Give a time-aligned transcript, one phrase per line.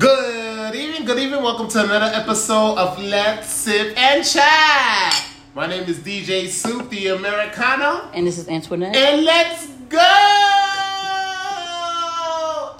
[0.00, 1.42] Good evening, good evening.
[1.42, 5.26] Welcome to another episode of Let's Sip and Chat.
[5.54, 8.96] My name is DJ Soup, the Americano, And this is Antoinette.
[8.96, 9.98] and let's go!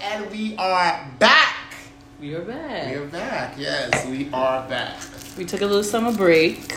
[0.01, 1.75] And we are back.
[2.19, 2.87] we are back.
[2.91, 3.53] We are back.
[3.55, 4.97] Yes, we are back.
[5.37, 6.75] We took a little summer break.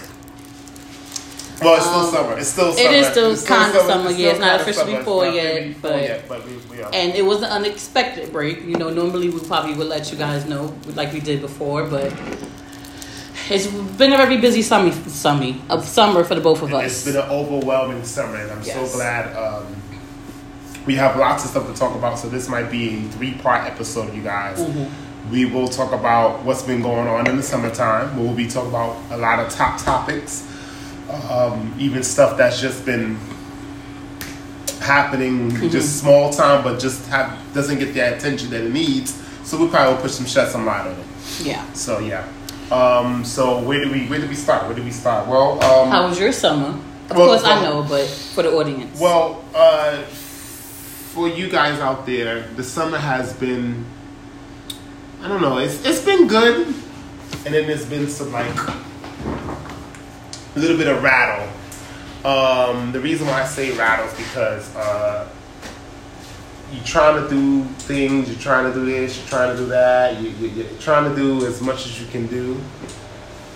[1.63, 2.39] Well, it's still Um, summer.
[2.39, 2.91] It's still it summer.
[2.91, 5.05] is still It's kinda summer, It's yeah, it's still not officially summer.
[5.05, 6.91] Fall yet, but- yet, but we, we are.
[6.93, 8.65] And it was an unexpected break.
[8.67, 12.13] You know, normally we probably would let you guys know like we did before, but
[13.51, 16.85] it's been a very busy summer, summer, of summer for the both of us.
[16.87, 18.91] It's been an overwhelming summer, and I'm Yes.
[18.91, 19.65] so glad um,
[20.87, 22.19] we have lots of stuff to talk about.
[22.19, 24.59] So this might be a three-part episode, you guys.
[24.59, 25.31] Mm-hmm.
[25.33, 28.19] We will talk about what's been going on in the summertime.
[28.23, 30.45] We'll be talking about a lot of top topics,
[31.31, 33.17] um, even stuff that's just been
[34.81, 35.69] happening, Mm-hmm.
[35.69, 39.15] just small time, but just have doesn't get the attention that it needs.
[39.45, 41.07] So we probably will put some shed some light on it.
[41.43, 41.65] yeah.
[41.73, 42.27] So yeah.
[42.71, 44.67] Um, so where do we where do we start?
[44.67, 45.27] Where do we start?
[45.29, 46.79] Well, um, How was your summer?
[47.11, 48.99] Of Well, course, I know, but for the audience.
[48.99, 50.03] Well, uh,
[51.13, 53.85] for you guys out there, the summer has been,
[55.23, 56.67] I don't know, it's, it's been good.
[57.45, 58.49] And then there's been some like,
[60.55, 61.49] a little bit of rattle.
[62.25, 65.29] Um, the reason why I say rattle is because uh,
[66.73, 70.21] you're trying to do things, you're trying to do this, you're trying to do that,
[70.21, 72.61] you, you, you're trying to do as much as you can do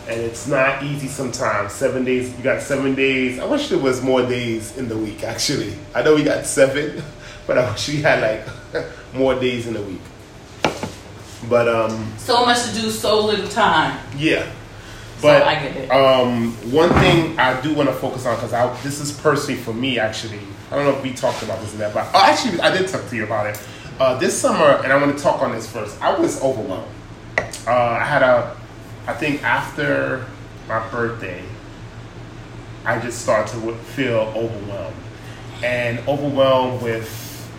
[0.08, 1.72] and it's not easy sometimes.
[1.72, 3.38] Seven days, you got seven days.
[3.38, 5.22] I wish there was more days in the week.
[5.22, 7.02] Actually, I know we got seven,
[7.46, 8.22] but I wish we had
[8.74, 10.00] like more days in the week.
[11.48, 13.98] But um, so much to do, so little time.
[14.16, 14.50] yeah.
[15.19, 15.91] So But I get it.
[15.91, 19.72] um, one thing I do want to focus on because I this is personally for
[19.72, 20.41] me actually.
[20.70, 22.88] I don't know if we talked about this in that, but oh, actually I did
[22.88, 23.60] talk to you about it.
[23.98, 26.00] Uh, this summer, and I want to talk on this first.
[26.00, 26.86] I was overwhelmed.
[27.66, 28.56] Uh, I had a,
[29.08, 30.25] I think after
[30.69, 31.42] my birthday,
[32.84, 34.94] I just started to feel overwhelmed,
[35.64, 37.50] and overwhelmed with,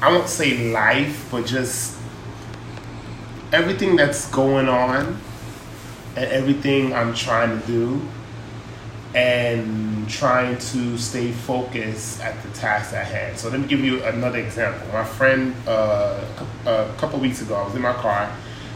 [0.00, 1.98] I won't say life, but just
[3.52, 5.20] everything that's going on
[6.18, 8.02] and everything I'm trying to do
[9.14, 13.38] and trying to stay focused at the task at hand.
[13.38, 14.86] So let me give you another example.
[14.92, 16.20] My friend, uh,
[16.66, 18.30] a couple weeks ago, I was in my car.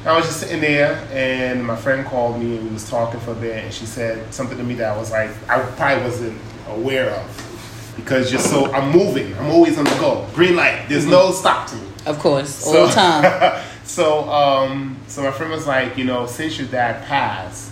[0.04, 3.32] I was just sitting there, and my friend called me, and we was talking for
[3.32, 6.40] a bit, and she said something to me that I was like, I probably wasn't
[6.68, 11.06] aware of, because you're so I'm moving, I'm always on the go, green light, there's
[11.06, 11.86] no stop to me.
[12.06, 13.62] Of course, all the time.
[13.84, 17.70] so, um, so my friend was like, you know, since your dad passed,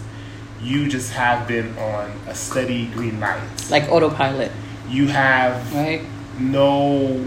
[0.62, 3.40] you just have been on a steady green light.
[3.70, 4.52] like autopilot,
[4.90, 6.02] You have right?
[6.38, 7.26] no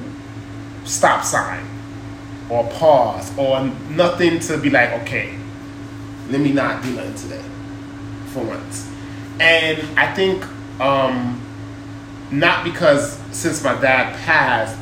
[0.85, 1.65] stop sign
[2.47, 5.35] or pause or nothing to be like, okay,
[6.29, 7.43] let me not do nothing today
[8.27, 8.87] for once.
[9.39, 10.45] And I think
[10.79, 11.41] um,
[12.29, 14.77] not because since my dad passed,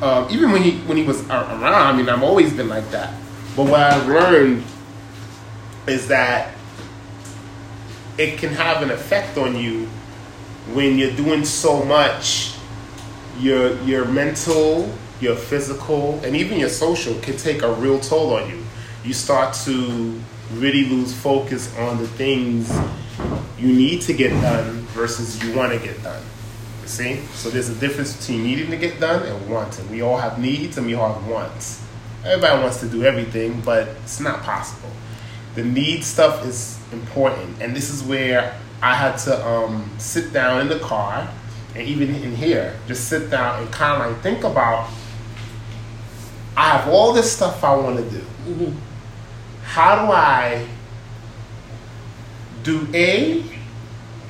[0.00, 3.12] um, even when he when he was around, I mean, I've always been like that.
[3.56, 4.64] But what I've learned
[5.86, 6.54] is that
[8.18, 9.86] it can have an effect on you
[10.72, 12.54] when you're doing so much.
[13.38, 18.48] Your your mental, your physical, and even your social can take a real toll on
[18.48, 18.64] you.
[19.04, 20.20] You start to
[20.52, 22.72] really lose focus on the things
[23.58, 26.22] you need to get done versus you want to get done.
[26.82, 27.16] You see?
[27.34, 29.90] So there's a difference between needing to get done and wanting.
[29.90, 31.82] We all have needs and we all have wants.
[32.24, 34.88] Everybody wants to do everything, but it's not possible.
[35.56, 40.62] The need stuff is important, and this is where I had to um, sit down
[40.62, 41.28] in the car,
[41.74, 44.88] and even in here, just sit down and kind of like think about.
[46.56, 48.72] I have all this stuff I want to do.
[49.64, 50.66] How do I
[52.62, 53.44] do A,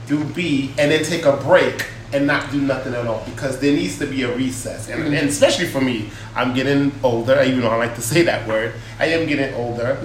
[0.08, 3.72] do B, and then take a break and not do nothing at all because there
[3.74, 4.88] needs to be a recess.
[4.88, 8.22] And, and especially for me, I'm getting older, I even though I like to say
[8.22, 8.72] that word.
[9.00, 9.98] I am getting older.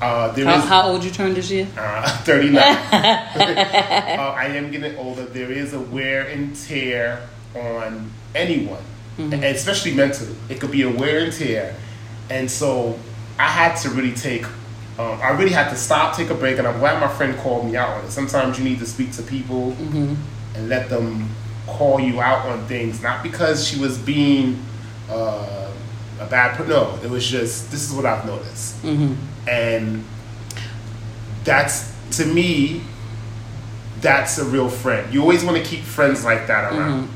[0.00, 1.68] Uh, there How, is- how old you turned this year?
[1.76, 2.56] uh, 39.
[2.64, 5.26] uh, I am getting older.
[5.26, 8.82] There is a wear and tear on anyone,
[9.18, 10.34] and especially mentally.
[10.48, 11.76] It could be a wear and tear.
[12.30, 12.98] And so
[13.38, 14.46] I had to really take,
[14.98, 17.66] um, I really had to stop, take a break, and I'm glad my friend called
[17.66, 18.12] me out on it.
[18.12, 19.72] Sometimes you need to speak to people
[20.54, 21.28] and let them
[21.76, 24.62] call you out on things, not because she was being
[25.08, 25.70] uh,
[26.20, 26.70] a bad person.
[26.70, 28.76] No, it was just, this is what I've noticed.
[29.48, 30.04] And
[31.44, 32.82] that's to me
[34.02, 37.08] that's a real friend you always want to keep friends like that around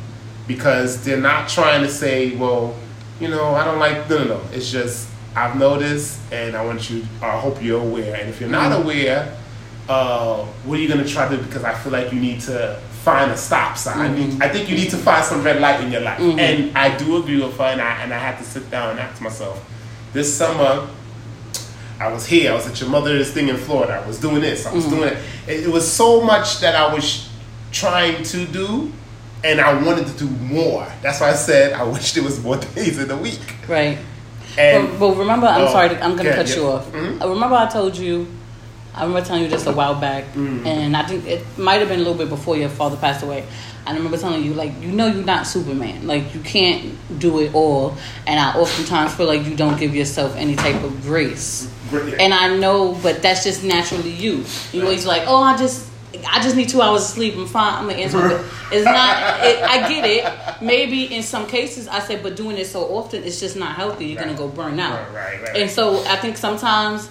[0.47, 2.75] because they're not trying to say well
[3.21, 6.89] you know i don't like no no no it's just I've noticed, and I want
[6.89, 7.05] you.
[7.21, 8.15] I hope you're aware.
[8.15, 9.37] And if you're not aware,
[9.89, 11.43] uh, what are you gonna try to do?
[11.43, 13.99] Because I feel like you need to find a stop sign.
[14.01, 16.19] I, need, I think you need to find some red light in your life.
[16.21, 18.99] And I do agree with her, and I and I had to sit down and
[19.01, 19.57] ask myself,
[20.13, 20.89] this summer.
[22.01, 22.51] I was here.
[22.51, 24.03] I was at your mother's thing in Florida.
[24.03, 24.67] I was doing this.
[24.67, 25.17] I was doing it.
[25.47, 25.65] it.
[25.65, 27.29] It was so much that I was
[27.71, 28.91] trying to do,
[29.45, 30.89] and I wanted to do more.
[31.03, 33.41] That's why I said I wish there was more days in the week.
[33.69, 33.97] Right.
[34.59, 36.57] And but, but remember, I'm Oh, sorry, I'm gonna yeah, cut yeah.
[36.57, 36.87] you off.
[36.93, 37.23] Mhm.
[37.23, 38.27] Uh, Remember, I told you.
[38.95, 40.65] I remember telling you this a while back, Mm.
[40.67, 43.45] and I think it might have been a little bit before your father passed away.
[43.87, 46.07] I remember telling you, like, you know, you're not Superman.
[46.07, 47.97] Like, you can't do it all,
[48.27, 51.69] and I oftentimes feel like you don't give yourself any type of grace.
[52.19, 54.45] And I know, but that's just naturally you.
[54.73, 55.87] You always like, oh, I just,
[56.33, 57.35] I just need two hours of sleep.
[57.37, 57.75] I'm fine.
[57.75, 58.27] I'm gonna answer.
[58.31, 58.45] it.
[58.73, 59.45] It's not.
[59.45, 60.63] It, I get it.
[60.63, 64.07] Maybe in some cases, I say, but doing it so often, it's just not healthy.
[64.07, 65.13] You're gonna go burn out.
[65.13, 65.57] Right, right, right.
[65.57, 67.09] And so I think sometimes,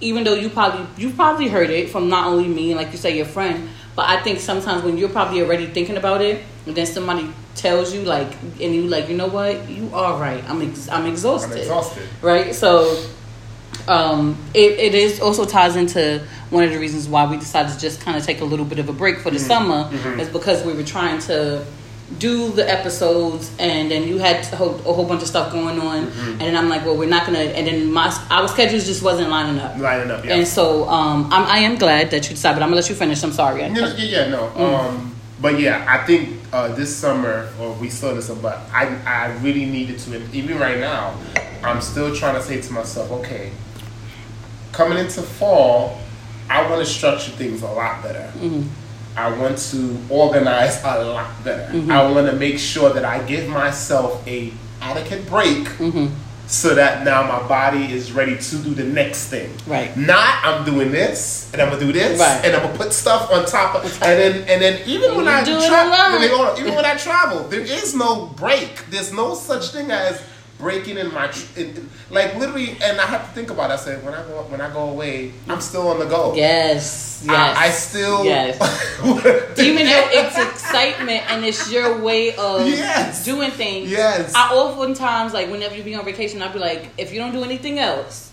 [0.00, 3.16] even though you probably you probably heard it from not only me, like you say,
[3.16, 6.86] your friend, but I think sometimes when you're probably already thinking about it, and then
[6.86, 10.44] somebody tells you like, and you like, you know what, you are right.
[10.48, 12.02] I'm ex- I'm exhausted I'm exhausted.
[12.20, 12.54] right?
[12.54, 13.02] So
[13.88, 17.78] um, it, it is also ties into one of the reasons why we decided to
[17.78, 19.88] just kind of take a little bit of a break for the summer
[20.20, 21.64] is because we were trying to
[22.18, 25.80] do the episodes and then you had a whole, a whole bunch of stuff going
[25.80, 29.02] on and then I'm like well we're not gonna and then my our schedules just
[29.02, 30.36] wasn't lining up Lining up, yeah.
[30.36, 32.94] and so um, I'm, I am glad that you decided but I'm gonna let you
[32.94, 34.48] finish I'm sorry I- Yeah, yeah, yeah, no.
[34.50, 34.60] Mm.
[34.88, 39.36] Um, but yeah, I think uh, this summer, or we saw this, but I, I
[39.42, 41.14] really needed to, and even right now,
[41.62, 43.52] I'm still trying to say to myself, okay,
[44.72, 45.98] coming into fall,
[46.48, 48.32] I want to structure things a lot better.
[48.38, 48.62] Mm-hmm.
[49.16, 51.72] I want to organize a lot better.
[51.72, 51.90] Mm-hmm.
[51.90, 56.08] I want to make sure that I give myself a adequate break Mm-hmm.
[56.46, 59.50] so that now my body is ready to do the next thing.
[59.66, 59.96] Right.
[59.96, 62.44] Not I'm doing this and I'm gonna do this Right.
[62.44, 65.30] and I'm gonna put stuff on top of and then and then even when You
[65.30, 66.20] I do it tra- alone.
[66.20, 68.84] then hold on, even when I travel, there is no break.
[68.90, 70.20] There's no such thing as
[70.58, 72.76] breaking in my in, in- like literally.
[72.82, 73.70] And I have to think about.
[73.70, 73.74] it.
[73.74, 76.34] I said when I go when I go away, I'm still on the go.
[76.34, 78.54] yes yes I, I still yes
[79.58, 83.24] even though it's excitement and it's your way of Yes.
[83.24, 83.90] doing things.
[83.90, 84.32] Yes.
[84.34, 87.42] I oftentimes like whenever you be on vacation, I'll be like, if you don't do
[87.42, 88.30] anything else,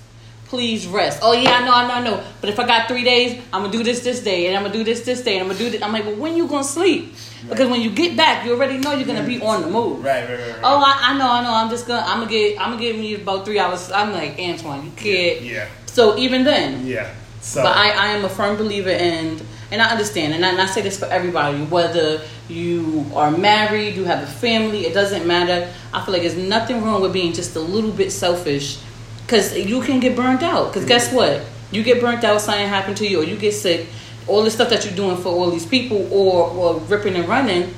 [0.53, 1.17] please rest.
[1.23, 2.23] Oh yeah, I know, I know, I know.
[2.39, 4.71] But if I got three days, I'm gonna do this this day, and I'm gonna
[4.73, 5.81] do this this day, and I'm gonna do this.
[5.81, 7.15] I'm like, well, when you gonna sleep?
[7.49, 10.03] Because when you get back, you already know you're gonna be on the move.
[10.03, 10.49] Right, right, right.
[10.49, 10.59] right.
[10.63, 11.51] Oh, I, I know, I know.
[11.51, 13.91] I'm just gonna, I'm gonna get, I'm gonna give me about three hours.
[13.91, 15.41] I'm like Antoine, you can't.
[15.41, 17.15] yeah, So even then, yeah.
[17.41, 19.41] So but I, I am a firm believer in,
[19.71, 23.95] and I understand, and I, and I say this for everybody, whether you are married,
[23.95, 25.67] you have a family, it doesn't matter.
[25.91, 28.77] I feel like there's nothing wrong with being just a little bit selfish,
[29.25, 30.67] because you can get burnt out.
[30.67, 31.41] Because guess what?
[31.71, 33.87] You get burnt out, something happened to you, or you get sick.
[34.27, 37.73] All the stuff that you're doing for all these people, or or ripping and running,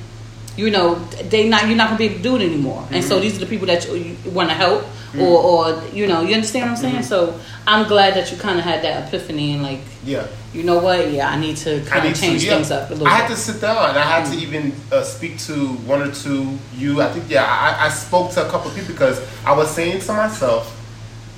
[0.56, 0.96] you know,
[1.30, 2.86] they not you're not gonna be able to do it anymore.
[2.90, 3.22] And so mm-hmm.
[3.22, 5.20] these are the people that you, you want to help, mm-hmm.
[5.20, 6.94] or or you know, you understand what I'm saying.
[6.96, 7.04] Mm-hmm.
[7.04, 10.26] So I'm glad that you kind of had that epiphany and like, yeah.
[10.52, 11.10] you know what?
[11.10, 12.54] Yeah, I need to kind of change to, yeah.
[12.54, 13.34] things up a little I had bit.
[13.34, 13.76] to sit down.
[13.76, 17.02] I had to even uh, speak to one or two you.
[17.02, 17.44] I think yeah.
[17.44, 20.75] I, I spoke to a couple of people because I was saying to myself,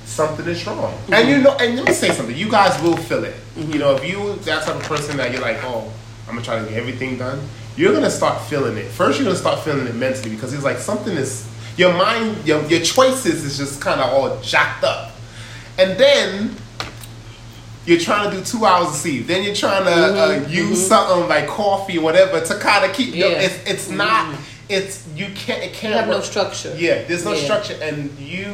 [0.09, 0.93] something is wrong.
[1.11, 2.35] And you know, and let me say something.
[2.35, 3.35] You guys will feel it.
[3.55, 5.91] You know, if you that type of person that you're like, oh,
[6.27, 7.39] I'm gonna try to get everything done.
[7.77, 8.87] You're gonna start feeling it.
[8.87, 11.47] First, you're gonna start feeling it mentally because it's like something is
[11.77, 15.11] your mind, your your choices is just kind of all jacked up,
[15.77, 16.55] and then
[17.85, 19.27] you're trying to do two hours of sleep.
[19.27, 20.87] Then you're trying to mm-hmm, uh, use mm-hmm.
[20.87, 23.15] something like coffee or whatever to kind of keep.
[23.15, 23.41] your Yeah.
[23.41, 24.25] it's it's not.
[24.25, 24.43] Mm-hmm.
[24.69, 25.63] It's you can't.
[25.63, 26.75] It can't You have no structure.
[26.77, 27.43] Yeah, there's no Yeah.
[27.43, 28.53] structure, and you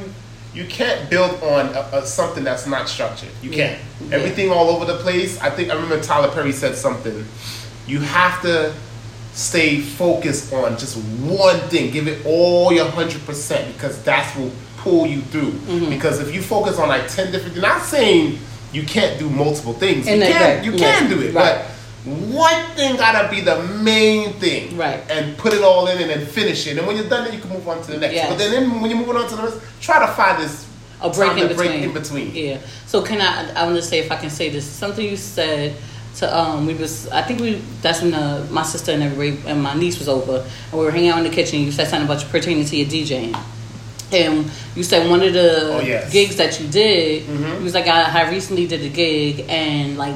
[0.56, 3.30] you can't build on a, a, something that's not structured.
[3.44, 3.80] You can't.
[4.08, 4.16] Yeah.
[4.16, 5.40] Everything all over the place.
[5.42, 7.26] I think I remember Tyler Perry said something.
[7.88, 8.74] You have to
[9.34, 11.92] stay focused on just one thing.
[11.92, 15.52] Give it all your hundred percent because that's what will pull you through.
[15.52, 15.90] Mm-hmm.
[15.90, 18.40] Because if you focus on like ten different, not saying
[18.72, 20.08] you can't do multiple things.
[20.08, 20.56] And you that- can.
[20.56, 21.58] right, You right, can do it, right.
[21.66, 21.72] but.
[22.06, 25.02] One thing gotta be the main thing, Right.
[25.10, 26.78] And put it all in and then finish it.
[26.78, 28.14] And when you're done, then you can move on to the next.
[28.14, 28.30] Yes.
[28.30, 30.68] But then, then when you're moving on to the next, try to find this
[31.02, 31.56] a break in between.
[31.68, 32.36] break in between.
[32.36, 32.60] Yeah.
[32.86, 33.52] So can I?
[33.60, 34.66] I want to say if I can say this.
[34.66, 35.76] Something you said
[36.18, 39.62] to um we was I think we that's when uh, my sister and everybody and
[39.62, 40.38] my niece was over
[40.72, 41.60] and we were hanging out in the kitchen.
[41.62, 43.36] You said something about pertaining to your DJing.
[44.14, 46.12] And you said one of the Oh, yes.
[46.14, 47.58] gigs that you did, Mhm.
[47.58, 50.14] you was like, I, I recently did a gig and like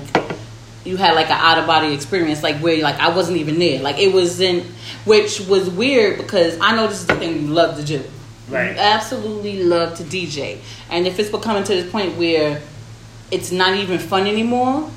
[0.86, 3.82] you had like an out of body experience, like where like I wasn't even there.
[3.82, 4.64] Like it wasn't,
[5.06, 8.04] which was weird because I know this is the thing you love to do.
[8.50, 8.72] Right.
[8.74, 10.60] You absolutely love to DJ.
[10.90, 12.62] And if it's becoming to this point where
[13.32, 14.90] it's not even fun anymore,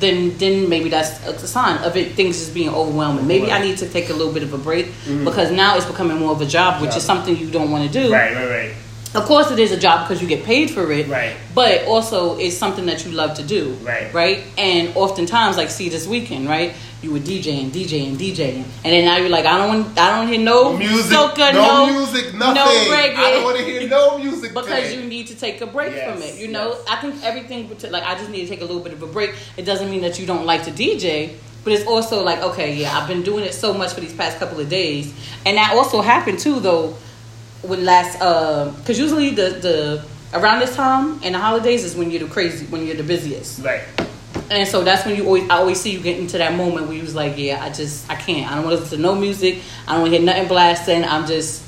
[0.00, 3.26] then then maybe that's a sign of it things just being overwhelming.
[3.26, 4.86] Maybe I need to take a little bit of a break
[5.24, 6.94] because now it's becoming more of a job, which Mm-hmm.
[6.94, 6.98] Job.
[6.98, 8.12] is something you don't want to do.
[8.12, 8.74] Right, right, right.
[9.18, 11.08] Of course, it is a job because you get paid for it.
[11.08, 11.34] Right.
[11.54, 13.72] But also, it's something that you love to do.
[13.82, 14.12] Right.
[14.14, 14.44] Right.
[14.56, 16.72] And oftentimes, like, see this weekend, right?
[17.02, 20.26] You were DJing, DJing, DJing, and then now you're like, I don't want, I don't
[20.26, 22.54] hear no Music, soca, no, no, music, nothing.
[22.54, 23.14] no reggae.
[23.16, 24.96] I don't want to hear no music because today.
[24.96, 26.40] you need to take a break Yes, from it.
[26.40, 26.84] You know, yes.
[26.88, 29.30] I think everything like I just need to take a little bit of a break.
[29.56, 32.98] It doesn't mean that you don't like to DJ, but it's also like okay, yeah,
[32.98, 35.14] I've been doing it so much for these past couple of days,
[35.46, 36.96] and that also happened too though.
[37.62, 38.14] When last,
[38.78, 40.04] because usually the the
[40.38, 43.64] around this time and the holidays is when you're the crazy, when you're the busiest,
[43.64, 43.82] Right.
[44.50, 46.96] and so that's when you always I always see you get into that moment where
[46.96, 48.50] you was like, yeah, I just I can't.
[48.50, 49.58] I don't want to listen to no music.
[49.88, 51.04] I don't want to hear nothing blasting.
[51.04, 51.64] I'm just.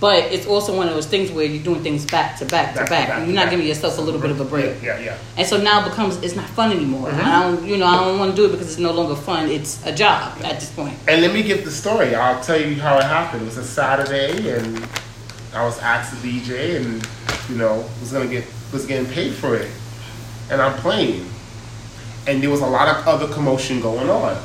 [0.00, 2.78] But it's also one of those things where you're doing things back to back to
[2.78, 3.50] Back to back, back and you're not back.
[3.50, 4.82] giving yourself a little bit of a break.
[4.82, 5.18] Yeah, yeah.
[5.36, 7.08] And so now it becomes it's not fun anymore.
[7.10, 7.20] Mm-hmm.
[7.20, 9.50] I don't you know I don't want to do it because it's no longer fun.
[9.50, 10.96] It's a job at this point.
[11.06, 12.14] And let me give the story.
[12.14, 13.42] I'll tell you how it happened.
[13.42, 14.88] It was a Saturday, and
[15.52, 17.06] I was asked to DJ, and
[17.48, 19.70] you know was gonna get was getting paid for it,
[20.50, 21.28] and I'm playing,
[22.26, 24.36] and there was a lot of other commotion going on,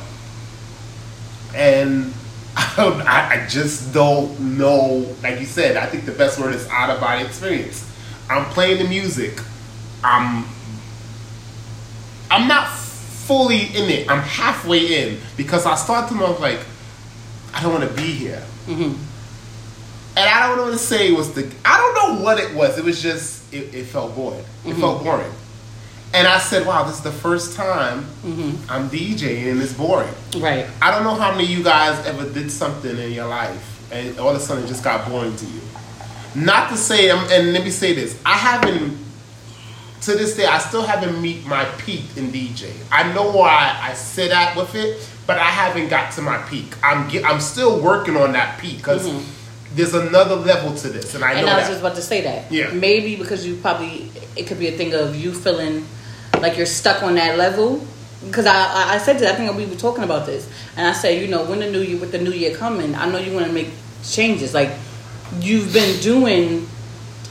[1.54, 2.12] and
[2.56, 5.14] I, I, just don't know.
[5.22, 7.88] Like you said, I think the best word is out of body experience.
[8.30, 9.40] I'm playing the music.
[10.02, 10.46] I'm
[12.30, 14.10] I'm not fully in it.
[14.10, 16.60] I'm halfway in because I start to know like
[17.52, 19.05] I don't want to be here, Mm-hmm.
[20.16, 21.12] And I don't know what to say.
[21.12, 22.78] Was the I don't know what it was.
[22.78, 24.40] It was just it, it felt boring.
[24.40, 24.80] It Mm-hmm.
[24.80, 25.30] felt boring,
[26.14, 28.70] and I said, "Wow, this is the first time Mm-hmm.
[28.70, 30.66] I'm DJing and it's boring." Right.
[30.82, 34.18] I don't know how many of you guys ever did something in your life and
[34.18, 35.60] all of a sudden it just got boring to you.
[36.34, 38.98] Not to say, and let me say this, I haven't,
[40.02, 42.72] to this day, I still haven't meet my peak in DJ.
[42.92, 46.36] I know where I, I sit at with it, but I haven't got to my
[46.48, 46.74] peak.
[46.82, 49.06] I'm get, I'm still working on that peak because
[49.76, 51.68] there's another level to this, and I know and I was that.
[51.68, 52.50] just about to say that.
[52.50, 52.72] Yeah.
[52.72, 55.86] Maybe because you probably it could be a thing of you feeling
[56.40, 57.86] like you're stuck on that level.
[58.24, 61.20] Because I, I said that I think we were talking about this, and I said
[61.20, 63.46] you know when the new year with the new year coming, I know you want
[63.46, 63.68] to make
[64.02, 64.54] changes.
[64.54, 64.70] Like
[65.40, 66.66] you've been doing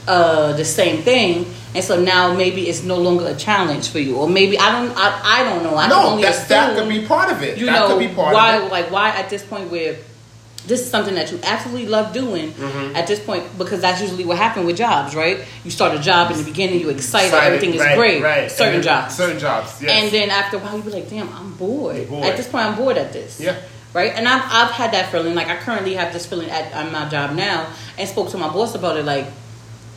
[0.06, 4.16] uh, the same thing, and so now maybe it's no longer a challenge for you,
[4.16, 5.76] or maybe I don't I, I don't know.
[5.76, 7.58] I can no, only that, that could be part of it.
[7.58, 8.70] you that know could be part why of it.
[8.70, 9.96] like why at this point where
[10.66, 12.96] this is something that you absolutely love doing Mm-hmm.
[12.96, 16.30] at this point because that's usually what happened with jobs right you start a job
[16.32, 18.50] in the beginning you're excited, Excited, everything is right, great right.
[18.50, 19.90] certain jobs Certain jobs, yes.
[19.90, 22.08] and then after a while you be like damn i'm bored.
[22.08, 22.24] Bored.
[22.26, 23.56] at this point i'm bored at this Yeah.
[23.94, 26.90] right and I've, I've had that feeling like i currently have this feeling at, at
[26.92, 29.26] my job now and spoke to my boss about it like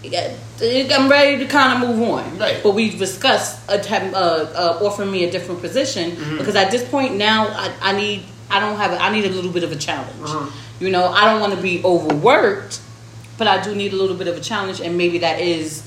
[0.01, 2.37] yeah, I'm ready to kind of move on.
[2.37, 2.61] Right.
[2.63, 6.37] But we've discussed have, uh, uh, offering me a different position Mm-hmm.
[6.37, 9.29] because at this point now I, I need I don't have a, I need a
[9.29, 10.21] little bit of a challenge.
[10.23, 10.49] Uh-huh.
[10.79, 12.81] You know I don't want to be overworked,
[13.37, 15.83] but I do need a little bit of a challenge, and maybe that is.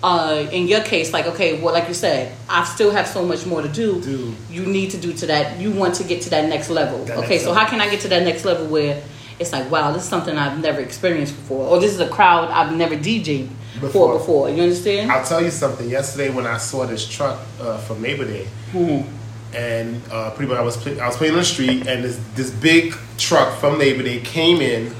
[0.00, 3.44] Uh, in your case, like okay, well, like you said, I still have so much
[3.46, 4.00] more to do.
[4.00, 4.32] Do.
[4.48, 5.58] You need to do to that.
[5.58, 7.04] You want to get to that next level.
[7.04, 7.64] That okay, next so level.
[7.64, 9.02] how can I get to that next level where
[9.40, 12.50] it's like, wow, this is something I've never experienced before, or this is a crowd
[12.50, 13.48] I've never DJed
[13.80, 13.90] Before.
[13.90, 14.50] for before.
[14.50, 15.10] You understand?
[15.10, 15.88] I'll tell you something.
[15.88, 18.46] Yesterday, when I saw this truck uh, from Labor Day,
[19.54, 22.18] and uh, pretty much I was play- I was playing on the street, and this
[22.34, 24.94] this big truck from Labor Day came in,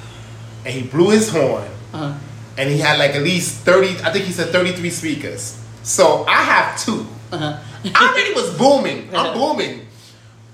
[0.64, 2.12] and he blew his horn, Uh-huh.
[2.56, 3.90] and he had like at least thirty.
[4.02, 5.56] I think he said thirty three speakers.
[5.82, 7.58] So I have 2 Uh-huh.
[7.94, 9.08] I already was booming.
[9.14, 9.86] I'm booming.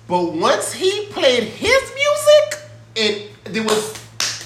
[0.06, 3.94] But once he played his music, it there was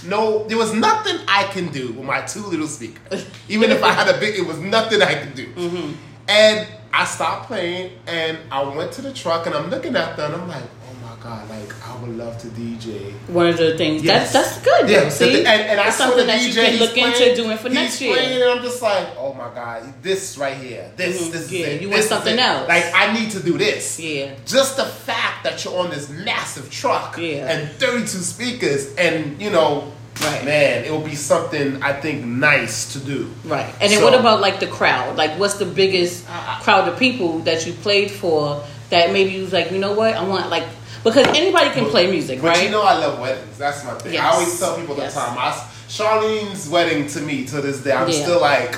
[0.06, 3.26] no there was nothing I can do with my two little speakers.
[3.48, 5.46] Even if I had a big, it was nothing I could do.
[5.52, 5.92] Mm-hmm.
[6.28, 10.32] And I stopped playing and I went to the truck and I'm looking at them
[10.32, 13.12] and I'm like, oh my god, like I would love to DJ.
[13.28, 14.32] One of the things Yes.
[14.32, 14.88] that's that's good.
[14.90, 17.42] Yeah, though, see, and, and I saw the that DJ you can look playing, into
[17.42, 18.14] doing for next year.
[18.14, 21.52] Playing, and I'm just like, oh my god, this right here, this, Mhm, this is
[21.52, 21.82] it.
[21.82, 22.68] you want something else.
[22.68, 24.00] Like I need to do this.
[24.00, 24.34] Yeah.
[24.46, 27.50] Just the fact that you're on this massive truck Yeah.
[27.50, 30.44] and 32 speakers, and you know, Right.
[30.44, 33.30] man, it will be something I think nice to do.
[33.44, 33.66] Right.
[33.80, 35.16] And then So- what about like the crowd?
[35.16, 36.26] Like, what's the biggest
[36.62, 40.14] crowd of people that you played for that maybe you was like, you know what,
[40.14, 40.64] I want like
[41.04, 42.64] because anybody can play music, But right?
[42.64, 43.56] you know I love weddings.
[43.58, 44.18] That's my thing.
[44.18, 45.14] I always tell people the Yes.
[45.14, 45.36] time.
[45.38, 45.56] I,
[45.88, 48.22] Charlene's wedding to me to this day, I'm Yeah.
[48.22, 48.76] still like.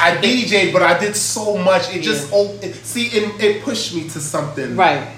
[0.00, 1.94] I DJed, but I did so much.
[1.94, 2.36] It just Yeah.
[2.36, 4.76] oh, it, see it, it pushed me to something.
[4.76, 5.08] right.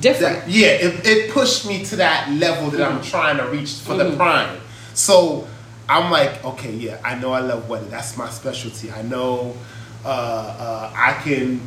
[0.00, 0.40] Different.
[0.40, 3.94] That, yeah, it, it pushed me to that level that I'm trying to reach for
[3.94, 4.16] the Mhm.
[4.16, 4.60] prime.
[4.94, 5.46] So
[5.88, 7.90] I'm like, okay, yeah, I know I love wedding.
[7.90, 8.90] That's my specialty.
[8.90, 9.54] I know
[10.04, 11.60] uh, uh, I can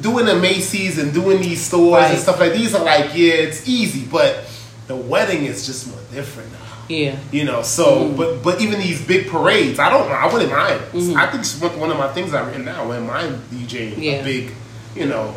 [0.00, 3.68] doing the Macy's and doing these stores and stuff like these are like, yeah, it's
[3.68, 4.44] easy, but
[4.86, 6.58] the wedding is just more different now.
[6.88, 7.16] Yeah.
[7.30, 8.16] You know, so Mm-hmm.
[8.16, 10.80] but but even these big parades, I don't I wouldn't mind.
[10.92, 11.16] Mhm.
[11.16, 12.88] I think it's one of my things I've written down.
[12.88, 14.12] When mind DJing Yeah.
[14.14, 14.52] a big,
[14.94, 15.34] you know,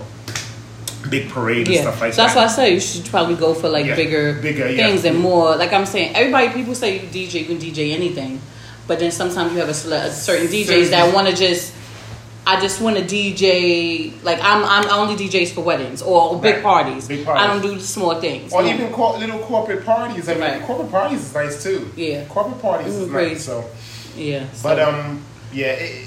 [1.10, 2.40] big parade and Yeah, stuff like so that's that.
[2.40, 4.88] why I say you should probably go for like Yeah, bigger, bigger, yeah.
[4.88, 5.56] things and more.
[5.56, 8.42] Like I'm saying, everybody, people say you DJ, you can DJ anything,
[8.88, 11.74] but then sometimes you have a, a certain DJs that want to just.
[12.48, 14.64] I just want to DJ like I'm.
[14.64, 16.64] I'm I only DJs for weddings or big Right.
[16.64, 17.08] parties.
[17.08, 17.44] Big parties.
[17.44, 18.54] I don't do small things.
[18.54, 18.70] or No.
[18.70, 20.30] even cor- little corporate parties.
[20.30, 20.62] I mean, Right.
[20.62, 21.90] corporate parties is nice too.
[21.96, 22.26] Yeah.
[22.26, 23.32] corporate parties Mm, is great.
[23.34, 23.46] nice.
[23.46, 23.66] So,
[24.16, 24.44] yeah.
[24.62, 25.22] but so- um,
[25.54, 26.06] yeah, it,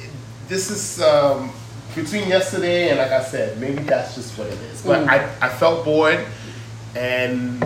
[0.49, 1.51] this is um
[2.03, 4.83] between yesterday and like I said, maybe that's just what it is.
[4.83, 5.09] But Mm.
[5.09, 6.21] I I felt bored,
[6.97, 7.61] and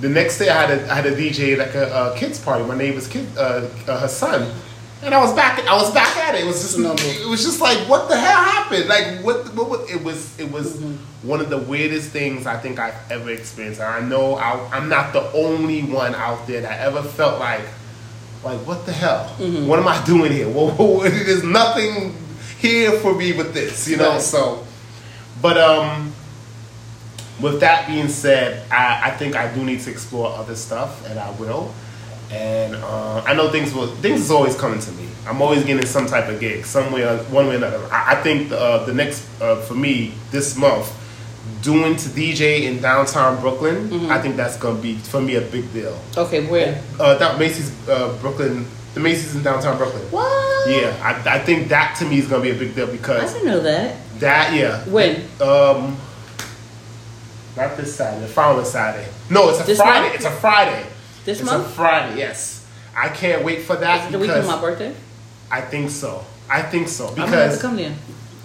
[0.00, 2.64] the next day I had a I had a DJ like a, a kids party.
[2.64, 4.50] My neighbor's kid, uh, uh, her son.
[5.04, 5.58] And I was back.
[5.66, 6.42] I was back at it.
[6.42, 6.78] It was just.
[6.78, 8.86] It was just like, what the hell happened?
[8.88, 9.52] Like, what?
[9.54, 9.68] What?
[9.68, 10.38] what it was.
[10.38, 11.28] It was Mm-hmm.
[11.28, 13.80] one of the weirdest things I think I've ever experienced.
[13.80, 17.62] And I know I, I'm not the only one out there that ever felt like,
[18.44, 19.26] like, what the hell?
[19.38, 19.66] Mm-hmm.
[19.66, 20.48] What am I doing here?
[20.54, 22.14] Well, there's nothing
[22.62, 24.12] here for me with this, you know.
[24.12, 24.20] Right.
[24.20, 24.64] So,
[25.42, 26.12] but um,
[27.40, 31.18] with that being said, I, I think I do need to explore other stuff, and
[31.18, 31.74] I will.
[32.30, 35.08] And uh, I know things will things is always coming to me.
[35.26, 37.84] I'm always getting some type of gig, somewhere, one way or another.
[37.92, 40.90] I, I think uh, the next uh, for me this month,
[41.60, 44.10] doing to DJ in downtown Brooklyn, Mm-hmm.
[44.10, 45.98] I think that's gonna be for me a big deal.
[46.16, 46.80] okay, where?
[46.98, 50.02] Uh, that Macy's uh, Brooklyn, the Macy's in downtown Brooklyn.
[50.10, 50.68] What?
[50.68, 53.38] Yeah, I, I think that to me is gonna be a big deal because I
[53.38, 53.96] didn't know that.
[54.20, 54.84] that yeah.
[54.84, 55.16] When?
[55.40, 55.98] Um,
[57.56, 59.08] not this Saturday, the following Saturday.
[59.30, 60.00] No, it's a This Friday.
[60.02, 60.14] month?
[60.14, 60.86] It's a Friday.
[61.24, 61.64] This it's month?
[61.64, 62.18] It's a Friday.
[62.18, 64.94] Yes, I can't wait for that Is the week of my birthday?
[65.50, 66.24] I think so.
[66.48, 67.94] I think so because I'm gonna have to come there.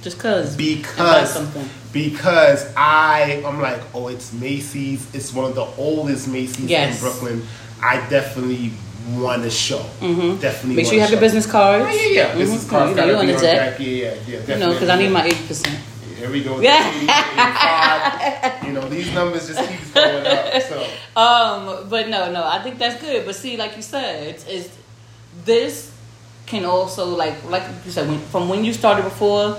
[0.01, 0.55] Just cause.
[0.55, 1.67] because something.
[1.91, 5.13] because I I'm like oh it's Macy's.
[5.13, 6.95] It's one of the oldest Macy's Yes.
[6.95, 7.47] in Brooklyn.
[7.81, 8.71] I definitely
[9.15, 9.79] want to show.
[10.01, 10.39] Mhm.
[10.41, 10.75] Definitely.
[10.75, 11.85] Make sure you have your business cards.
[11.87, 12.35] Oh, yeah, yeah.
[12.35, 12.69] Business Mhm.
[12.69, 13.79] cards You know, you on the deck.
[13.79, 14.53] Yeah, yeah, yeah.
[14.53, 15.77] You know, because I need my eighty percent.
[16.19, 16.59] Here we go.
[16.67, 18.65] Yeah.
[18.65, 20.61] you know, these numbers just keep going up.
[20.63, 20.77] So
[21.15, 23.25] Um, but no, no, I think that's good.
[23.25, 24.69] But see, like you said, it's, it's
[25.45, 25.91] this
[26.45, 29.57] can also like like you said when, from when you started before,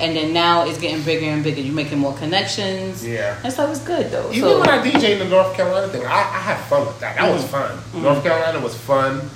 [0.00, 1.60] and then now it's getting bigger and bigger.
[1.60, 3.06] You're making more connections.
[3.06, 3.36] Yeah.
[3.42, 4.30] and so it's good though.
[4.30, 7.00] even so when I DJ in the North Carolina thing, I, I had fun with
[7.00, 7.16] that.
[7.16, 7.48] That was Mhm.
[7.92, 8.02] fun.
[8.02, 9.28] North Carolina was fun.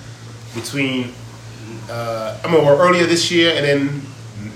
[0.55, 1.15] Between,
[1.91, 4.03] uh, I mean, well, earlier this year and then,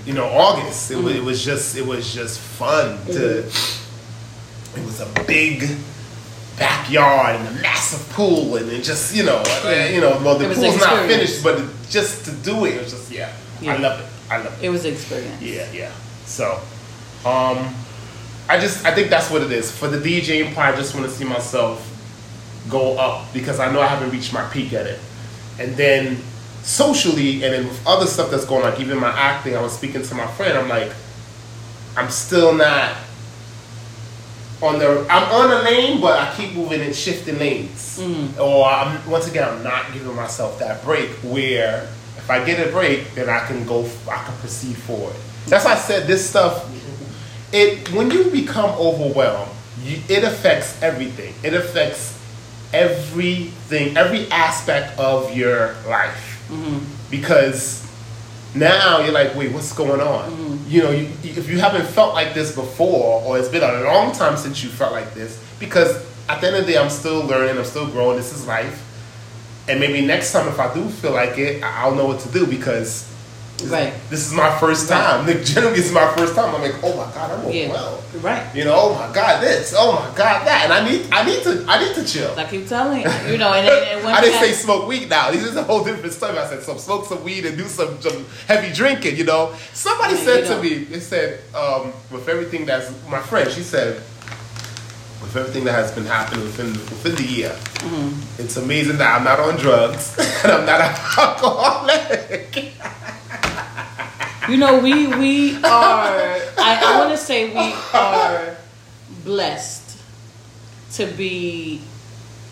[0.05, 0.91] you know, August.
[0.91, 3.39] It, was, it was just, it was just fun to.
[3.39, 5.67] It was a big
[6.57, 9.41] backyard and a massive pool and it just, you know,
[9.91, 12.83] you know, well, the was pool's not finished, but it, just to do it, it
[12.83, 13.31] was just, yeah,
[13.63, 14.05] I love it.
[14.29, 14.65] I love it.
[14.65, 15.41] it was an experience.
[15.41, 15.91] Yeah, yeah.
[16.25, 16.59] So,
[17.25, 17.73] um,
[18.49, 20.73] I just I think that's what it is for the DJing part.
[20.75, 21.83] I just want to see myself
[22.69, 24.99] go up because I know I haven't reached my peak at it,
[25.59, 26.17] and then
[26.63, 29.55] socially and then with other stuff that's going on, like even my acting.
[29.55, 30.57] I was speaking to my friend.
[30.57, 30.91] I'm like,
[31.95, 32.95] I'm still not
[34.61, 35.05] on the.
[35.09, 37.99] I'm on a lane, but I keep moving and shifting lanes.
[37.99, 38.37] Mhm.
[38.39, 41.87] Or I'm once again, I'm not giving myself that break where
[42.27, 43.89] if I get a break, then I can go.
[44.11, 45.15] I can proceed forward.
[45.45, 46.69] That's why I said this stuff.
[47.53, 49.49] It when you become overwhelmed,
[49.81, 51.33] you, it affects everything.
[51.41, 52.19] It affects
[52.73, 56.79] everything, every aspect of your life Mm-hmm.
[57.11, 57.85] because
[58.55, 60.31] now you're like, wait, what's going on?
[60.31, 60.69] Mm-hmm.
[60.69, 64.13] You know, you, if you haven't felt like this before, or it's been a long
[64.13, 65.97] time since you felt like this, because
[66.29, 68.15] at the end of the day, I'm still learning, I'm still growing.
[68.15, 68.81] This is life,
[69.67, 72.45] and maybe next time, if I do feel like it, I'll know what to do
[72.47, 73.05] because
[73.57, 73.91] this, Right.
[74.11, 74.97] this is my first Right.
[75.01, 75.25] time.
[75.27, 76.53] Like, Generally, this is my first time.
[76.53, 78.03] I'm like, oh my god, I'm Yeah, overwhelmed.
[78.23, 78.43] right.
[78.55, 81.41] You know, oh my god, this, oh my god, that, and I need, I need
[81.43, 82.33] to, I need to chill.
[82.37, 85.31] I keep telling you, you know, and, and, I didn't say smoke weed now.
[85.31, 86.37] This is a whole different story.
[86.37, 89.17] I said some smoke some weed and do some, some heavy drinking.
[89.17, 90.61] You know, somebody Yeah, said you to know.
[90.61, 93.49] me, they said um, with everything that's my friend.
[93.51, 94.01] She said
[95.27, 98.41] with everything that has been happening within within the year, Mm-hmm.
[98.41, 102.73] it's amazing that I'm not on drugs and I'm not an alcoholic.
[104.49, 106.39] You know, we we are.
[106.57, 108.55] I, I want to say we are
[109.25, 109.99] blessed
[110.93, 111.81] to be,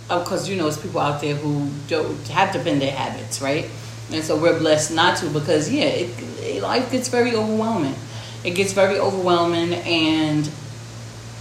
[0.10, 3.70] because you know, it's people out there who don't have dependent habits, right?
[4.12, 6.10] And so we're blessed not to, because yeah, it,
[6.42, 7.96] it, life gets very overwhelming.
[8.44, 10.48] It gets very overwhelming, and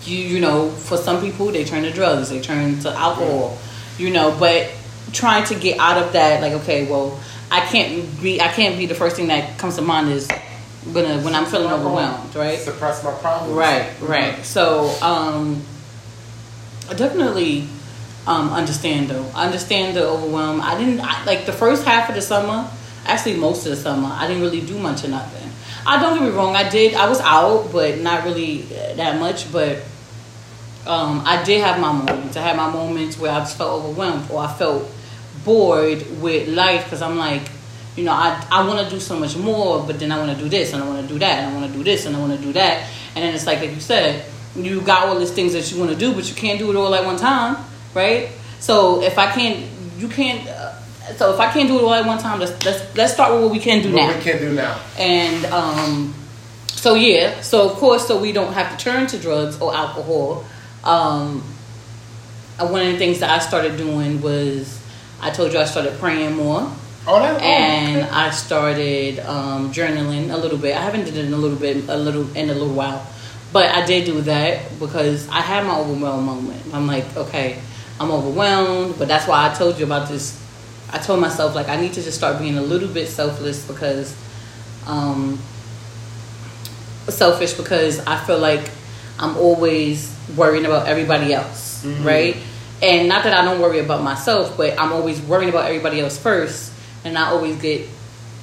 [0.06, 3.58] you you know, for some people, they turn to drugs, they turn to alcohol,
[3.98, 4.70] you know, but
[5.12, 6.40] trying to get out of that.
[6.40, 7.18] Like, okay, well,
[7.50, 8.40] I can't be.
[8.40, 10.28] I can't be the first thing that comes to mind is
[10.92, 12.58] gonna when I'm feeling overwhelmed, right?
[12.58, 13.54] Suppress my problems.
[13.54, 14.44] Right, right.
[14.44, 15.62] So, um,
[16.90, 17.68] I definitely
[18.26, 19.26] um, understand though.
[19.34, 20.60] I understand the overwhelm.
[20.60, 22.70] I didn't I, like the first half of the summer.
[23.06, 25.50] Actually, most of the summer, I didn't really do much of nothing.
[25.86, 26.56] I don't get me wrong.
[26.56, 26.94] I did.
[26.94, 28.62] I was out, but not really
[28.96, 29.52] that much.
[29.52, 29.84] But
[30.86, 32.36] um, I did have my moments.
[32.36, 34.84] I had my moments where I just felt overwhelmed or I felt
[35.44, 37.42] bored with life because I'm like,
[37.96, 40.42] you know, I, I want to do so much more, but then I want to
[40.42, 42.16] do this and I want to do that and I want to do this and
[42.16, 42.88] I want to do that.
[43.14, 44.24] And then it's like, like you said,
[44.56, 46.76] you got all these things that you want to do, but you can't do it
[46.76, 48.30] all at one time, right?
[48.60, 49.66] So if I can't,
[49.98, 50.46] you can't.
[50.48, 50.72] Uh,
[51.16, 53.42] so if I can't do it all at one time, let's let's, let's start with
[53.42, 54.16] what we can do What now.
[54.16, 54.80] we can do now.
[54.98, 56.14] And um,
[56.66, 60.44] so yeah, so of course, so we don't have to turn to drugs or alcohol.
[60.84, 61.42] Um,
[62.58, 64.80] one of the things that I started doing was
[65.20, 66.70] I told you I started praying more,
[67.06, 67.40] Oh, that.
[67.42, 68.10] and oh, okay.
[68.10, 70.76] I started um, journaling a little bit.
[70.76, 73.04] I haven't did it in a little bit, a little in a little while,
[73.52, 76.62] but I did do that because I had my overwhelmed moment.
[76.72, 77.58] I'm like, okay,
[77.98, 80.40] I'm overwhelmed, but that's why I told you about this.
[80.92, 84.14] I told myself like I need to just start being a little bit selfless because,
[84.86, 85.38] um,
[87.08, 88.70] selfish because I feel like
[89.18, 92.36] I'm always worrying about everybody else, right?
[92.82, 96.18] And not that I don't worry about myself, but I'm always worrying about everybody else
[96.18, 96.72] first,
[97.04, 97.88] and I always get,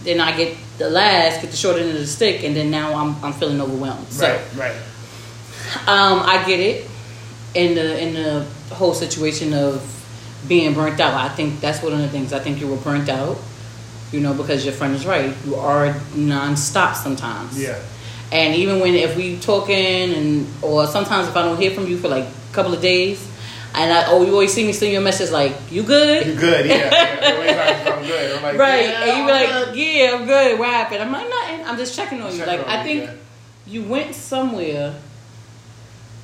[0.04, 2.94] then I get the last, get the short end of the stick, and then now
[2.94, 4.08] I'm I'm feeling overwhelmed.
[4.08, 5.88] So right, right.
[5.88, 6.90] um, I get it
[7.54, 9.84] in the in the whole situation of
[10.48, 11.14] being burnt out.
[11.14, 12.34] I think that's one of the things.
[12.34, 13.38] I think you were burnt out,
[14.12, 15.36] you know, because your friend is right.
[15.46, 17.62] You are nonstop sometimes.
[17.62, 17.80] Yeah.
[18.32, 21.98] And even when if we talking and or sometimes if I don't hear from you
[21.98, 23.28] for like a couple of days,
[23.74, 26.26] and I oh you always see me send you a message like you good.
[26.26, 26.66] You good?
[26.66, 26.76] Yeah.
[26.92, 27.96] yeah.
[28.02, 28.38] I'm good.
[28.38, 29.76] I'm like, Right, yeah, and you be like, good.
[29.76, 30.60] "Yeah, I'm good.
[30.60, 31.66] What happened?" I'm like, "Nothing.
[31.66, 33.14] I'm just checking on you." Checking like, on I think yeah.
[33.68, 34.96] you went somewhere,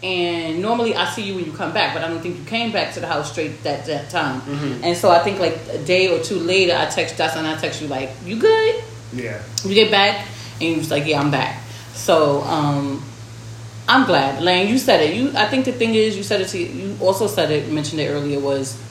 [0.04, 2.72] and normally I see you when you come back, but I don't think you came
[2.72, 4.42] back to the house straight that that time.
[4.42, 4.84] Mm-hmm.
[4.84, 7.60] And so I think like a day or two later, I text Dustin and I
[7.60, 9.42] text you like, "You good?" Yeah.
[9.64, 10.26] You get back,
[10.60, 11.64] and you was like, "Yeah, I'm back."
[11.98, 13.04] So um,
[13.88, 14.70] I'm glad, Lane.
[14.70, 15.16] You said it.
[15.16, 16.96] You, I think the thing is, you said it to you.
[17.02, 18.82] Also said it, mentioned it earlier was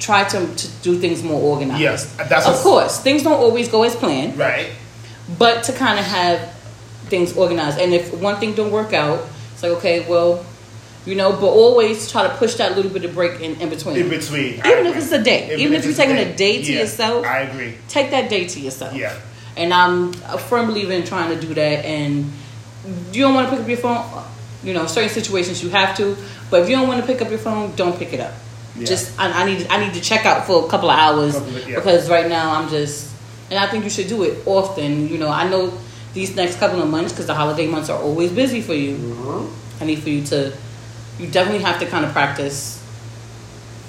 [0.00, 1.80] try to, to do things more organized.
[1.80, 4.72] Yes, that's of course things don't always go as planned, Right.
[5.38, 6.52] but to kind of have
[7.04, 7.78] things organized.
[7.78, 10.44] And if one thing don't work out, it's like okay, well,
[11.06, 13.96] you know, but always try to push that little bit of break in, in between.
[13.96, 14.60] In between.
[14.62, 15.02] I Even if agree.
[15.02, 15.54] it's a day.
[15.56, 17.24] Even if you're it's a taking a day to Yeah, yourself.
[17.26, 17.74] I agree.
[17.88, 18.96] Take that day to yourself.
[18.96, 19.16] Yeah.
[19.56, 21.84] And I'm a firm believer in trying to do that.
[21.84, 22.32] And
[23.12, 24.24] you don't want to pick up your phone.
[24.64, 26.16] You know, certain situations you have to,
[26.50, 28.32] but if you don't want to pick up your phone, don't pick it up.
[28.76, 28.86] Yeah.
[28.86, 31.56] Just I, I need I need to check out for a couple of hours Couple
[31.56, 31.74] of- yeah.
[31.76, 33.12] because right now I'm just,
[33.50, 35.08] and I think you should do it often.
[35.08, 35.76] You know, I know
[36.14, 38.96] these next couple of months because the holiday months are always busy for you.
[38.96, 39.82] Mm-hmm.
[39.82, 40.52] I need for you to,
[41.18, 42.80] you definitely have to kind of practice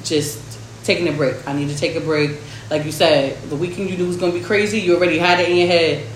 [0.03, 0.41] just
[0.83, 1.47] taking a break.
[1.47, 2.31] I need to take a break.
[2.73, 4.79] Like you said, the weekend you was going to be crazy.
[4.79, 6.07] You already had it in your head.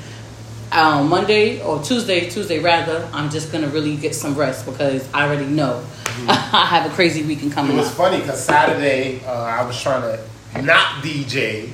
[0.71, 5.27] Um, Monday or Tuesday, Tuesday rather, I'm just to really get some rest because I
[5.27, 5.85] already know
[6.27, 7.73] I have a crazy weekend coming.
[7.73, 7.93] It was up.
[7.93, 11.69] funny because Saturday uh, I was trying to not DJ,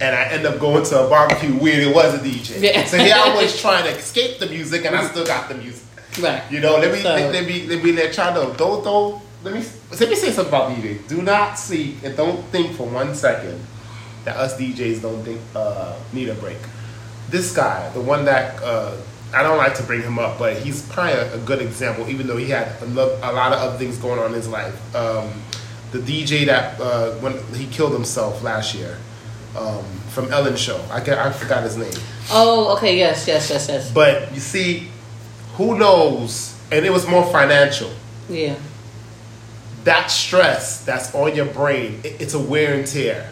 [0.00, 2.62] and I ended up going to a barbecue where there was a DJ.
[2.62, 2.84] Yeah.
[2.84, 5.84] So here I was trying to escape the music, and I still got the music.
[6.20, 6.44] Right.
[6.48, 8.54] You know, let me So- let, let me let me let y'all know.
[8.54, 11.08] Don't don't let me let me say something about DJ.
[11.08, 13.60] Do not see and don't think for one second
[14.24, 16.58] that us DJs don't think uh, need a break.
[17.30, 18.96] This guy, the one that uh,
[19.32, 22.26] I don't like to bring him up, but he's probably a, a good example, even
[22.26, 24.94] though he had a, lo- a lot of other things going on in his life.
[24.94, 25.30] Um,
[25.92, 28.98] the DJ that uh, when he killed himself last year
[29.56, 31.92] um, from Ellen Show, I, I forgot his name.
[32.32, 32.96] Oh, okay.
[32.96, 33.90] Yes, yes, yes, yes.
[33.92, 34.88] But you see,
[35.54, 36.56] who knows?
[36.72, 37.90] And it was more financial.
[38.28, 38.54] Yeah.
[39.84, 43.28] That stress that's on your brain, it- it's a wear and tear.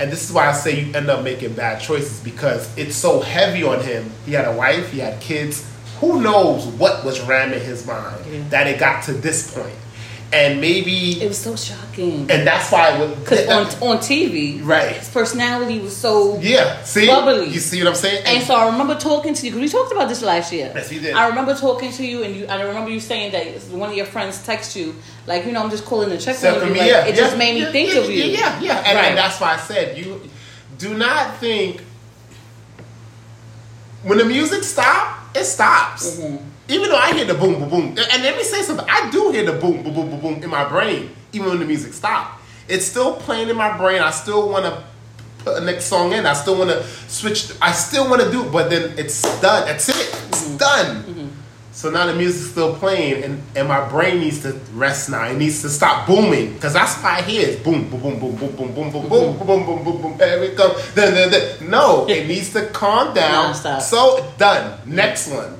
[0.00, 3.20] And this is why I say you end up making bad choices because it's so
[3.20, 4.10] heavy on him.
[4.26, 5.68] He had a wife, he had kids.
[6.00, 8.42] Who knows what was ramming his mind Yeah.
[8.50, 9.74] that it got to this point.
[10.30, 12.30] And maybe, It was so shocking.
[12.30, 12.98] and that's why.
[13.06, 14.96] Because on, on TV, Right.
[14.96, 17.06] his personality was so Yeah, see?
[17.06, 17.48] Bubbly.
[17.48, 18.24] You see what I'm saying?
[18.26, 20.70] And so I remember talking to you because we talked about this last year.
[20.74, 21.14] Yes, we did.
[21.14, 22.46] I remember talking to you, and you.
[22.46, 24.94] I remember you saying that one of your friends text you,
[25.26, 26.74] like, you know, I'm just calling to check on you.
[26.74, 28.24] me, Like, yeah, it just made me yeah, think yeah, of you.
[28.24, 29.04] Yeah, yeah, and, Right.
[29.06, 30.20] and that's why I said you
[30.76, 31.80] do not think
[34.02, 36.18] when the music stops, it stops.
[36.20, 36.38] Mhm.
[36.68, 39.30] Even though I hear the boom, boom, boom, and let me say something, I do
[39.30, 42.40] hear the boom, boom, boom, boom, boom in my brain, even when the music stop.
[42.68, 44.02] it's still playing in my brain.
[44.02, 44.84] I still want to
[45.44, 46.26] put a next song in.
[46.26, 47.50] I still want to switch.
[47.62, 49.66] I still want to do, it, but then it's done.
[49.66, 49.96] That's it.
[50.28, 50.56] It's Mm-hmm.
[50.58, 51.32] done.
[51.72, 55.24] So now the music's still playing, and, and my brain needs to rest now.
[55.28, 57.62] It needs to stop booming because that's why I hear it.
[57.62, 60.14] Boom, boom, boom, boom, boom, boom, boom, boom, boom, boom, boom, boom, boom, boom.
[60.18, 60.74] Here it comes.
[60.94, 61.70] Dun, dun, dun.
[61.70, 63.54] No, it needs to calm down.
[63.80, 64.80] So done.
[64.86, 65.54] Next one.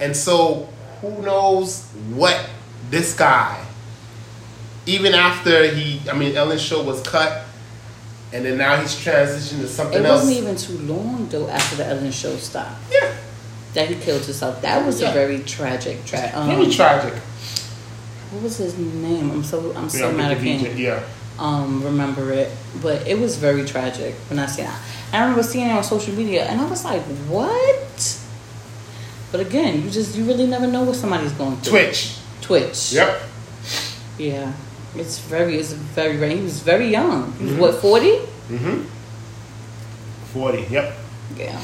[0.00, 0.68] And so
[1.00, 1.84] who knows
[2.14, 2.48] what
[2.90, 3.64] this guy,
[4.86, 7.44] even after he, I mean, Ellen's show was cut,
[8.32, 10.22] and then now he's transitioned to something else.
[10.22, 13.14] It wasn't even too long though after the Ellen show stopped yeah,
[13.74, 14.60] that he killed himself.
[14.62, 15.10] That was Yeah.
[15.10, 16.04] a very tragic.
[16.04, 17.14] Tra- um, very tragic.
[18.30, 19.30] what was his name?
[19.30, 21.02] I'm so I'm so Yeah, mad I can't yeah.
[21.38, 22.50] um remember it,
[22.82, 24.70] but it was very tragic when I seen it.
[25.12, 28.18] I remember seeing it on social media, and I was like, "What?"
[29.30, 31.70] But again, you just you really never know what somebody's going through.
[31.72, 32.16] Twitch.
[32.40, 32.92] Twitch.
[32.92, 33.22] Yep.
[34.18, 34.52] Yeah,
[34.96, 36.36] it's very it's very very.
[36.36, 37.32] He was very young.
[37.38, 37.60] He was Mm-hmm.
[37.60, 38.16] what forty?
[38.48, 38.82] Mm-hmm.
[40.32, 40.94] 40, yep.
[41.36, 41.58] Yeah.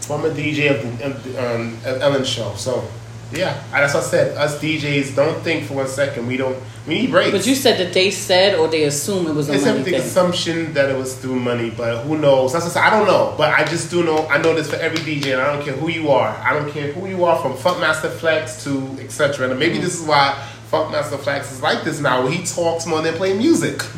[0.00, 2.54] Former DJ of the um, Ellen show.
[2.54, 2.86] So,
[3.32, 4.36] yeah, that's what I said.
[4.36, 6.26] Us DJs, don't think for one second.
[6.28, 7.32] We don't, we need breaks.
[7.32, 9.84] But you said that they said or they assume it was a it's money the
[9.84, 9.94] thing.
[10.00, 12.52] assumption that it was through money, but who knows?
[12.52, 12.82] That's what I said.
[12.84, 14.26] I don't know, but I just do know.
[14.28, 16.28] I know this for every DJ, and I don't care who you are.
[16.28, 19.50] I don't care who you are, from Funkmaster Flex to etc.
[19.50, 23.02] And maybe this is why Funkmaster Flex is like this now, where he talks more
[23.02, 23.82] than play music.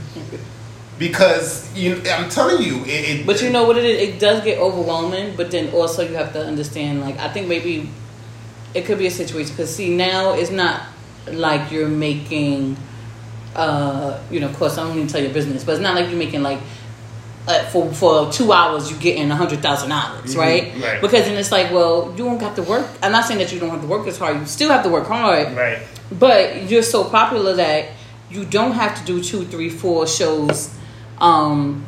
[0.98, 4.08] Because you, I'm telling you, it, it But you know what it is?
[4.08, 7.88] It does get overwhelming, but then also you have to understand, like, I think maybe
[8.74, 9.50] it could be a situation.
[9.52, 10.82] Because, see, now it's not
[11.30, 12.76] like you're making,
[13.56, 16.08] uh, you know, of course, I don't even tell your business, but it's not like
[16.08, 16.58] you're making, like,
[17.46, 20.72] uh, for for two hours you getting a hundred thousand dollars, Mhm, right?
[20.82, 21.00] right.
[21.00, 22.86] Because then it's like, well, you don't have to work.
[23.02, 24.36] I'm not saying that you don't have to work as hard.
[24.38, 25.78] You still have to work hard, right.
[26.12, 27.86] but you're so popular that
[28.30, 30.68] you don't have to do two, three, four shows
[31.22, 31.86] um,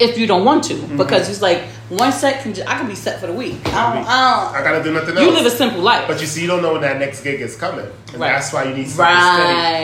[0.00, 0.74] if you don't want to.
[0.74, 0.96] Mm-hmm.
[0.96, 3.56] Because it's like one set can just, I can be set for the week.
[3.66, 5.36] I don't, I I gotta do nothing don't, else.
[5.38, 6.08] you live a simple life.
[6.08, 8.32] But you see, you don't know when that next gig is coming, and Right.
[8.32, 9.34] that's why you need something Right,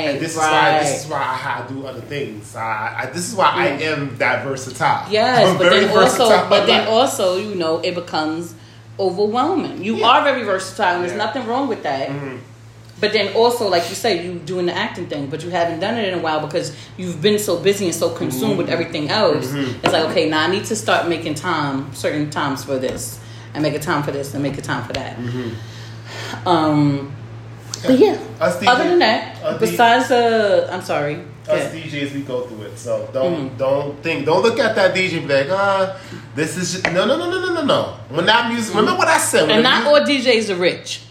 [0.01, 0.09] steady.
[0.15, 2.57] And this is why this is why I, I do other things.
[2.57, 3.81] I, I, this is why I Mm.
[3.93, 5.07] am that versatile.
[5.11, 8.55] yes, I'm but very then also, but then Like, also, you know, it becomes
[8.99, 9.83] overwhelming.
[9.85, 10.07] You Yeah.
[10.09, 12.09] are very versatile, and there's nothing wrong with that.
[12.09, 12.39] Mhm.
[12.99, 15.97] But then also, like you say, you doing the acting thing, but you haven't done
[15.99, 19.47] it in a while because you've been so busy and so consumed with everything else.
[19.49, 19.75] Mhm.
[19.85, 23.19] It's like, okay, now I need to start making time, certain times for this,
[23.53, 25.17] and make a time for this, and make a time for that.
[26.47, 27.13] Um,
[27.85, 31.17] but yeah, other than that, besides uh, I'm sorry.
[31.49, 31.81] us Yeah.
[31.81, 32.77] DJs, we go through it.
[32.79, 33.59] So don't Mhm.
[33.59, 35.95] don't think, don't look at that DJ and be like, ah,
[36.35, 37.95] this is no no no no no no no.
[38.09, 39.43] When that music, remember what I said.
[39.47, 41.03] When And not mu- all DJs are rich.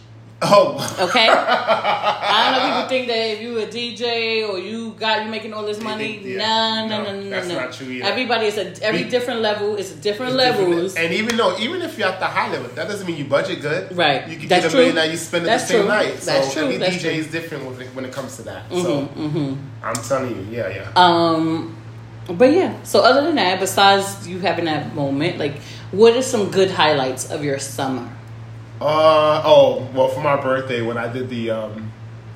[0.41, 2.75] Oh, Okay, I don't know.
[2.75, 6.19] People think that if you a DJ or you got you making all this money.
[6.19, 6.37] Yeah.
[6.37, 7.55] No, no, No, no, no, that's no.
[7.55, 8.05] not true either.
[8.05, 9.75] Everybody is a every Be- different level.
[9.77, 10.69] It's different It's different.
[10.71, 10.95] levels.
[10.97, 13.61] And even though, even if you're at the high level, that doesn't mean you budget
[13.61, 13.95] good.
[13.95, 14.27] Right.
[14.27, 15.87] You can That's get a million that you spend it That's the same true.
[15.87, 16.19] night.
[16.19, 16.63] So That's true.
[16.63, 17.09] every That's DJ true.
[17.11, 18.69] is different with it, when it comes to that.
[18.69, 20.91] So hmm hmm I'm telling you, yeah, yeah.
[20.97, 21.75] Um,
[22.27, 22.83] but yeah.
[22.83, 25.55] So other than that, besides you having that moment, like,
[25.91, 28.09] what are some good highlights of your summer?
[28.81, 31.91] Uh oh, well, for my birthday when I did the um,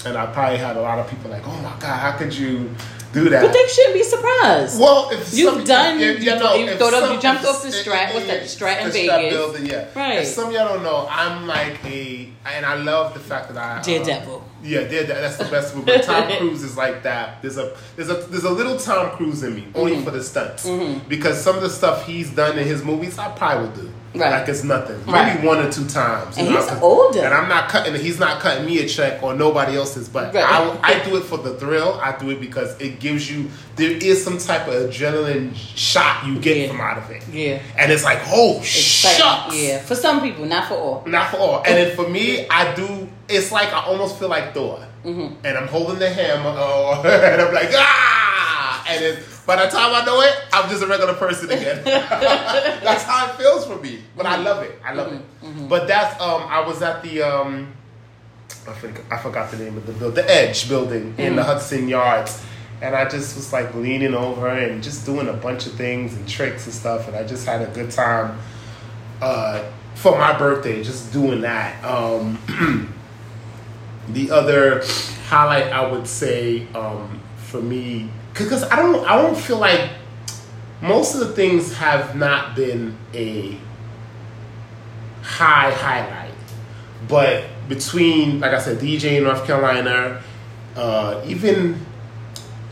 [0.05, 2.73] and I probably had a lot of people like, oh my god, how could you
[3.11, 3.41] do that?
[3.43, 4.79] But they shouldn't be surprised.
[4.79, 7.43] Well, if You've some, done- if, you- know, you if thought of- some- you jumped
[7.43, 8.13] off the Strat.
[8.13, 9.33] What's that, Strat in the Vegas?
[9.33, 9.87] building, yeah.
[9.95, 10.19] Right.
[10.19, 13.57] If some of y'all don't know, I'm like a, and I love the fact that
[13.57, 14.45] I uh, Daredevil.
[14.63, 15.15] Yeah, Daredevil.
[15.21, 15.99] That's the best movie.
[16.01, 17.41] Tom Cruise is like that.
[17.41, 20.03] There's a there's a there's a little Tom Cruise in me, only Mm-hmm.
[20.05, 20.69] for the stunts,
[21.09, 23.93] because some of the stuff he's done in his movies, I probably would do.
[24.15, 24.31] Right.
[24.39, 24.97] Like it's nothing.
[25.05, 25.43] Maybe Right.
[25.43, 26.37] one or two times.
[26.37, 27.19] And he's older.
[27.23, 27.93] And I'm not cutting.
[27.93, 30.09] He's not cutting me a check or nobody else's.
[30.09, 30.43] But Right.
[30.43, 31.99] I, I do it for the thrill.
[32.03, 36.39] I do it because it gives you there is some type of adrenaline shot you
[36.39, 36.67] get Yeah.
[36.69, 37.23] from out of it.
[37.31, 37.61] Yeah.
[37.77, 39.19] And it's like, oh Exciting.
[39.23, 39.55] shucks.
[39.55, 39.79] Yeah.
[39.83, 41.03] For some people, not for all.
[41.05, 41.57] Not for all.
[41.65, 43.07] And then for me, I do.
[43.27, 45.45] It's like I almost feel like Thor, Mm-hmm.
[45.45, 49.15] and I'm holding the hammer, oh, and I'm like ah, and then
[49.49, 51.81] by the time I know it, I'm just a regular person again.
[51.83, 54.03] that's how it feels for me.
[54.15, 54.79] But I love it.
[54.85, 55.63] I love Mm-hmm.
[55.63, 55.69] it.
[55.69, 57.73] But that's um, I was at the um,
[58.67, 61.35] I forgot, I forgot the name of the building, the Edge building in Mm.
[61.37, 62.45] the Hudson Yards.
[62.83, 66.27] And I just was like leaning over and just doing a bunch of things and
[66.29, 67.07] tricks and stuff.
[67.07, 68.37] And I just had a good time
[69.21, 69.63] uh,
[69.95, 71.83] for my birthday, just doing that.
[71.83, 72.37] Um,
[74.09, 74.83] the other
[75.27, 78.09] highlight I would say um, for me,
[78.39, 79.91] because I don't, I don't feel like
[80.81, 83.57] most of the things have not been a
[85.21, 86.33] high highlight,
[87.07, 90.21] but between, like I said, DJ in North Carolina,
[90.75, 91.85] uh, even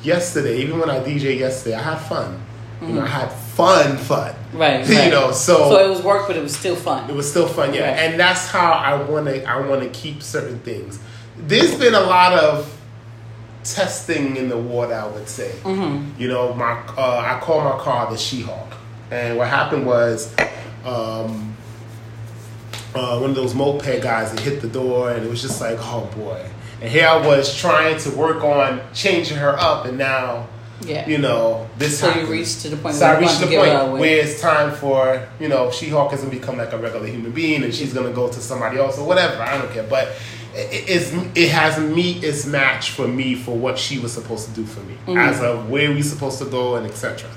[0.01, 2.41] yesterday, even when I DJ yesterday, I had fun.
[2.81, 4.35] You know, I had fun, fun.
[4.53, 5.11] Right, you right.
[5.11, 7.09] know, so, So it was work, but it was still fun.
[7.09, 7.89] it was still fun, yeah.
[7.89, 7.99] Right.
[7.99, 9.43] And that's how I want to.
[9.43, 10.99] I want to keep certain things.
[11.37, 12.76] There's been a lot of
[13.73, 15.51] testing in the water, I would say.
[15.63, 16.19] Mm-hmm.
[16.21, 18.73] You know, my uh, I call my car the She-Hulk,
[19.11, 20.33] and what happened was.
[20.85, 21.55] Um,
[22.95, 25.77] uh, one of those moped guys that hit the door, and it was just like,
[25.81, 26.43] oh boy.
[26.81, 30.47] And here I was trying to work on changing her up, and now,
[30.81, 31.07] Yeah.
[31.07, 31.99] you know, this.
[31.99, 33.99] So you reached to the point So where I reached the to get her point
[33.99, 37.63] where it's time for you know She-Hulk is gonna become like a regular human being,
[37.63, 39.41] and she's gonna go to somebody else or whatever.
[39.41, 40.09] I don't care, but
[40.57, 44.65] it's it has meet its match for me for what she was supposed to do
[44.65, 45.17] for me Mm-hmm.
[45.17, 47.29] as of where we supposed to go and etc.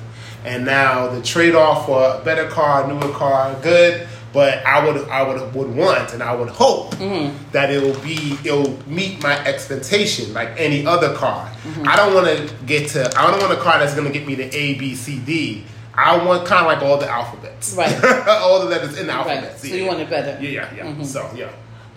[0.45, 4.09] And now the trade off for a better car, newer car, good.
[4.33, 7.51] But I would I would would want and I would hope Mm-hmm.
[7.53, 11.47] that it will be it'll meet my expectation like any other car.
[11.65, 11.89] Mm-hmm.
[11.89, 14.27] I don't want to get to I don't want a car that's going to get
[14.27, 15.65] me to A B C D.
[15.95, 17.93] I want kind of like all the alphabets, Right.
[18.29, 19.43] all the letters in the alphabet.
[19.43, 19.59] Right.
[19.59, 20.39] So you want it better.
[20.41, 20.85] Yeah, yeah, yeah.
[20.85, 21.03] Mm-hmm.
[21.03, 21.51] So yeah,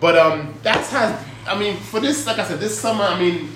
[0.04, 3.50] but um, that's has I mean for this like I said this summer I mean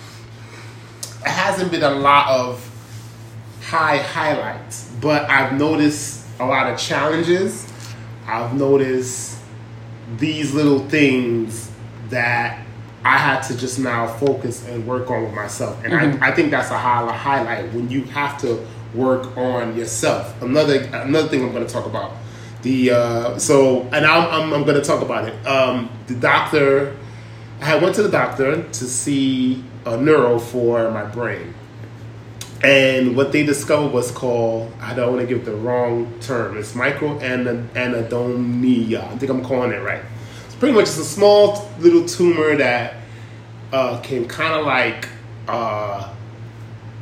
[1.26, 2.64] it hasn't been a lot of
[3.64, 7.70] high highlights, but I've noticed a lot of challenges.
[8.26, 9.40] I've noticed
[10.16, 11.70] these little things
[12.08, 12.66] that
[13.04, 16.52] I had to just now focus and work on with myself, and I, I think
[16.52, 20.42] that's a high, highlight when you have to work on yourself.
[20.42, 22.14] Another another thing I'm going to talk about
[22.62, 25.48] the uh, so and I'm I'm, I'm going to talk about it.
[25.48, 26.96] Um, the doctor,
[27.62, 31.54] I went to the doctor to see a neuro for my brain.
[32.64, 36.74] And what they discovered was called, I don't want to give the wrong term, it's
[36.74, 39.04] microanhedonia.
[39.04, 40.02] I think I'm calling it right.
[40.48, 42.96] It's pretty much it's a small little tumor that
[43.72, 45.08] uh, can kind of like
[45.48, 46.12] uh,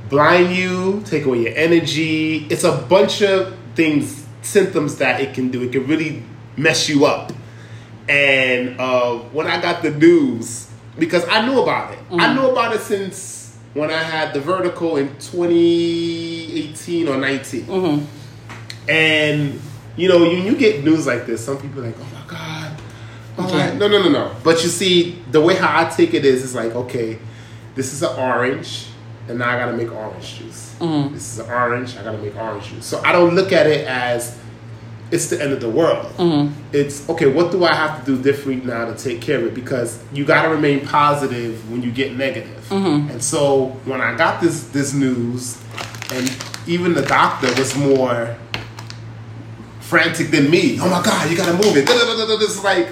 [0.10, 2.46] blind you, take away your energy.
[2.50, 5.64] It's a bunch of things, symptoms that it can do.
[5.64, 6.24] It can really
[6.58, 7.32] mess you up.
[8.08, 12.74] And uh, when I got the news, because I knew about it, I knew about
[12.76, 17.66] it since when I had the vertical in 2018 or 19.
[18.88, 19.60] And
[19.98, 22.72] you know, when you get news like this, some people are like, "Oh my god."
[23.38, 23.78] Oh my- Okay.
[23.78, 24.32] No, no, no, no.
[24.44, 27.18] But you see, the way how I take it is, it's like, okay,
[27.76, 28.86] this is an orange,
[29.28, 30.76] and now I gotta make orange juice.
[30.80, 31.14] Mm-hmm.
[31.14, 32.86] This is an orange, I gotta make orange juice.
[32.86, 34.38] So I don't look at it as
[35.12, 36.08] it's the end of the world.
[36.18, 36.52] Mm-hmm.
[36.74, 37.28] It's okay.
[37.28, 39.54] What do I have to do different now to take care of it?
[39.54, 42.66] Because you got to remain positive when you get negative.
[42.70, 43.12] Mm-hmm.
[43.12, 45.62] And so when I got this this news,
[46.12, 46.36] and
[46.66, 48.36] even the doctor was more
[49.80, 50.80] frantic than me.
[50.82, 51.86] Oh my God, you got to move it.
[51.86, 52.90] This is like,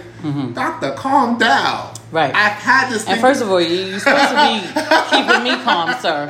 [0.53, 1.92] doctor, calm down.
[2.13, 2.33] Right.
[2.33, 3.05] I've had this.
[3.07, 4.61] And thing- first of all, you- you're supposed to be
[5.09, 6.27] keeping me calm, sir.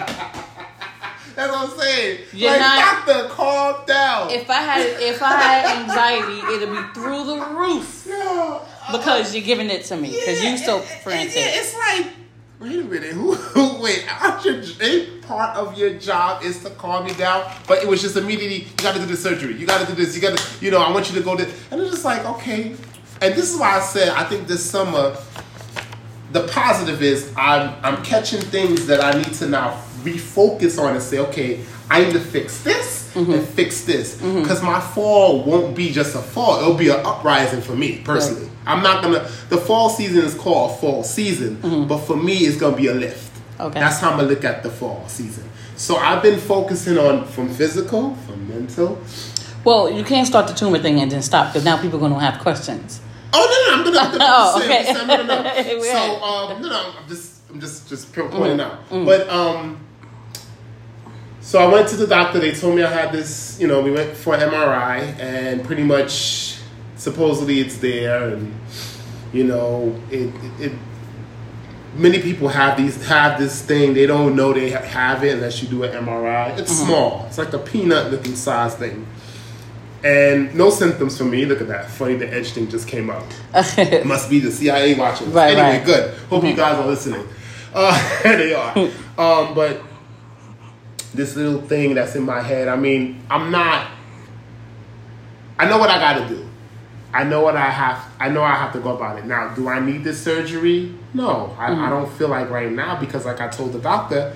[1.36, 2.20] that's what I'm saying.
[2.32, 4.30] You're like, not- doctor, calm down.
[4.32, 8.60] If I had if I had anxiety, it'd be through the roof Yeah.
[8.88, 11.36] Uh, because you're giving it to me because you're so and- and frantic.
[11.36, 12.14] Yeah, it's like,
[12.62, 13.34] wait a minute, who?
[13.54, 14.64] who wait, aren't your
[15.24, 17.44] part of your job is to calm me down?
[17.68, 19.56] But it was just immediately, you got to do the surgery.
[19.58, 20.16] You got to do this.
[20.16, 22.24] You got to, you know, I want you to go to, and it's just like,
[22.26, 22.74] okay.
[23.22, 25.16] And this is why I said I think this summer,
[26.34, 31.02] the positive is I'm I'm catching things that I need to now refocus on and
[31.02, 33.32] say, okay, I need to fix this mm-hmm.
[33.32, 34.42] and fix this mm-hmm.
[34.42, 38.50] because my fall won't be just a fall; it'll be an uprising for me personally.
[38.66, 39.30] I'm not gonna.
[39.50, 41.88] The fall season is called fall season, mm-hmm.
[41.88, 43.32] but for me, it's gonna be a lift.
[43.60, 43.80] Okay.
[43.80, 45.48] that's how I'm gonna look at the fall season.
[45.76, 49.00] So I've been focusing on from physical, from mental.
[49.64, 52.20] Well, you can't start the tumor thing and then stop because now people are to
[52.20, 53.00] have questions.
[53.36, 54.00] Oh no, no, I'm gonna.
[54.00, 54.94] I'm gonna Oh, okay.
[54.94, 55.82] no, no, no.
[55.82, 58.80] So um, no, no, I'm just, I'm just, just pure pointing out.
[58.90, 59.80] But um,
[61.42, 62.40] so I went to the doctor.
[62.40, 63.58] They told me I had this.
[63.60, 66.58] You know, we went for MRI, and pretty much,
[66.96, 68.54] supposedly it's there, and
[69.34, 70.72] you know, it, it, it
[71.96, 73.94] many people have these have this thing.
[73.94, 76.58] They don't know they have it unless you do an MRI.
[76.58, 77.26] It's small.
[77.28, 79.06] It's like a peanut looking size thing.
[80.04, 81.46] And no symptoms for me.
[81.46, 81.90] Look at that.
[81.90, 83.24] Funny, the edge thing just came up.
[84.06, 85.28] Must be the CIA watching.
[85.28, 85.36] this.
[85.36, 85.86] Right, anyway, right.
[85.86, 86.14] good.
[86.30, 87.26] Hope you guys are listening.
[87.74, 88.76] Uh, they are.
[89.16, 89.80] Um, but
[91.14, 92.68] this little thing that's in my head.
[92.68, 93.92] I mean, I'm not.
[95.60, 96.50] I know what I got to do.
[97.14, 98.04] I know what I have.
[98.20, 99.26] I know I have to go about it.
[99.26, 100.96] Now, do I need this surgery?
[101.14, 101.82] No, I, Mm-hmm.
[101.84, 104.36] I don't feel like right now because, like I told the doctor,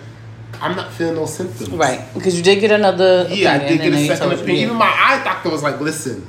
[0.61, 1.69] I'm not feeling no symptoms.
[1.69, 3.27] Right, because you did get another.
[3.29, 4.65] Yeah, I did get a second opinion.
[4.65, 6.27] Even my eye doctor was like, "Listen,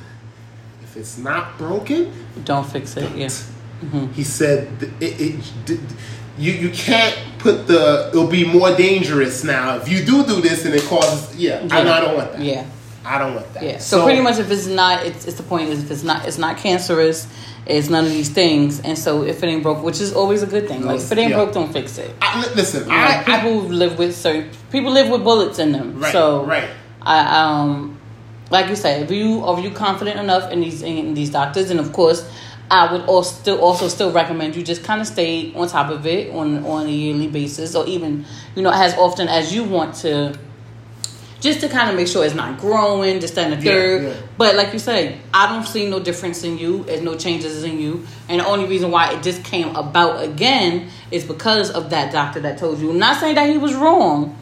[0.83, 2.11] if it's not broken,
[2.43, 3.15] Don't fix it.
[3.15, 3.27] Yeah.
[3.27, 4.11] Mm-hmm.
[4.11, 5.39] He said th- it,
[5.69, 5.79] it,
[6.37, 10.65] you you can't put the it'll be more dangerous now if you do do this
[10.65, 11.93] and it causes yeah, I, Yeah.
[11.93, 12.65] I don't want that Yeah.
[13.05, 13.77] I don't want that Yeah.
[13.77, 16.37] So, pretty much, if it's not, it's, it's the point is if it's not, it's
[16.37, 17.27] not cancerous.
[17.65, 20.47] It's none of these things, and so if it ain't broke, which is always a
[20.47, 20.83] good thing.
[20.83, 21.35] Like if it ain't Yeah.
[21.37, 22.15] broke, don't fix it.
[22.21, 25.71] I, listen You know, I, I people live with certain people live with bullets in
[25.71, 25.99] them.
[25.99, 26.69] Right, so right.
[27.01, 27.99] I um
[28.49, 31.79] like you said, if you are you confident enough in these in these doctors, and
[31.79, 32.27] of course,
[32.71, 36.05] I would also still also still recommend you just kind of stay on top of
[36.07, 39.93] it on on a yearly basis, or even you know as often as you want
[39.95, 40.37] to.
[41.41, 44.03] Just to kind of make sure it's not growing, just and the third.
[44.03, 44.13] yeah.
[44.37, 46.83] But like you say, I don't see no difference in you.
[46.83, 48.05] There's no changes in you.
[48.27, 52.41] And the only reason why it just came about again is because of that doctor
[52.41, 52.91] that told you.
[52.91, 54.35] I'm not saying that he was wrong,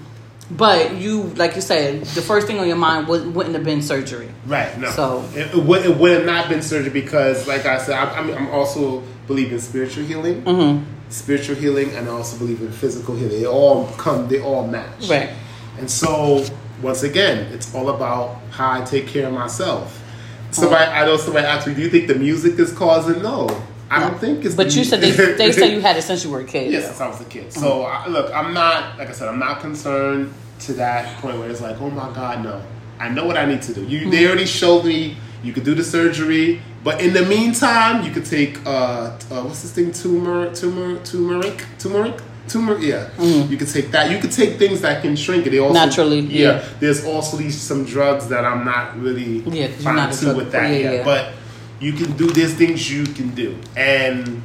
[0.50, 3.82] but you, like you said, the first thing on your mind was, wouldn't have been
[3.84, 4.30] surgery.
[4.48, 4.76] Right.
[4.80, 4.90] No.
[4.92, 8.20] So- it, it, would, it would have not been surgery because, like I said, I,
[8.20, 10.84] I'm also believe in spiritual healing, Mm-hmm.
[11.12, 13.40] spiritual healing, and I also believe in physical healing.
[13.40, 14.28] They all come.
[14.30, 15.08] They all match.
[15.10, 15.30] Right.
[15.78, 16.44] And so,
[16.82, 20.04] once again, it's all about how I take care of myself.
[20.52, 23.50] Somebody, I know somebody asked me, "Do you think the music is causing?" No,
[23.90, 24.56] I don't think it's.
[24.56, 26.72] But the you said they, they say you had it since you were a kid.
[26.72, 27.52] Yes, since I was a kid.
[27.52, 29.28] So I, look, I'm not like I said.
[29.28, 32.62] I'm not concerned to that point where it's like, oh my god, no.
[33.00, 33.84] I know what I need to do.
[33.86, 38.12] You, they already showed me you could do the surgery, but in the meantime, you
[38.12, 42.82] could take uh, uh what's this thing, tumor, tumor, turmeric, turmeric, turmeric.
[42.84, 44.12] Yeah, you could take that.
[44.12, 45.52] You could take things that can shrink it.
[45.52, 46.64] They also, Naturally, yeah.
[46.80, 50.70] There's also these some drugs that I'm not really Yeah, fine to with that.
[50.72, 51.04] yeah, Yeah, yeah.
[51.04, 51.34] but
[51.80, 52.28] you can do.
[52.28, 54.42] There's things you can do, and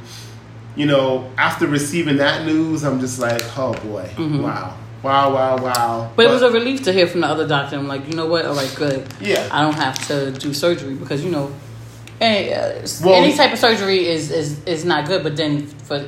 [0.75, 5.61] you know, after receiving that news, I'm just like, oh boy, wow, wow, wow, wow.
[5.61, 6.15] Mm-hmm.
[6.15, 7.75] But it was a relief to hear from the other doctor.
[7.75, 8.45] I'm like, you know what?
[8.45, 9.07] All right, good.
[9.21, 9.47] Yeah.
[9.51, 11.51] I don't have to do surgery because you know,
[12.21, 15.23] any, uh, Well, any type of surgery is, is is not good.
[15.23, 16.07] But then for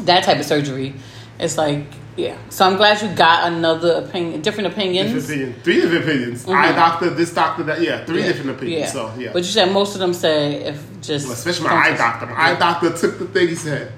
[0.00, 0.94] that type of surgery,
[1.38, 1.84] it's like,
[2.16, 2.36] yeah.
[2.50, 5.12] So I'm glad you got another opinion, different opinions.
[5.12, 6.48] different opinion, three different opinions.
[6.48, 7.80] I doctor, this doctor, that.
[7.80, 8.24] Yeah, three Mm-hmm.
[8.26, 8.32] Yeah.
[8.32, 8.92] different opinions.
[8.92, 11.96] So yeah, But you said most of them say if just Well, especially my eye
[11.96, 12.26] doctor.
[12.26, 13.48] My eye doctor took the thing.
[13.48, 13.92] He said,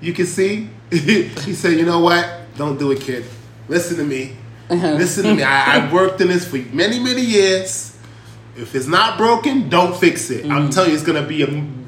[0.00, 2.28] "You can see." he said, "You know what?
[2.56, 3.24] Don't do it, kid.
[3.68, 4.36] Listen to me.
[4.68, 4.92] Uh-huh.
[4.94, 5.42] Listen to me.
[5.44, 7.96] I, I worked in this for many, many years.
[8.56, 10.46] If it's not broken, don't fix it.
[10.50, 11.46] I'm telling you, it's gonna be a.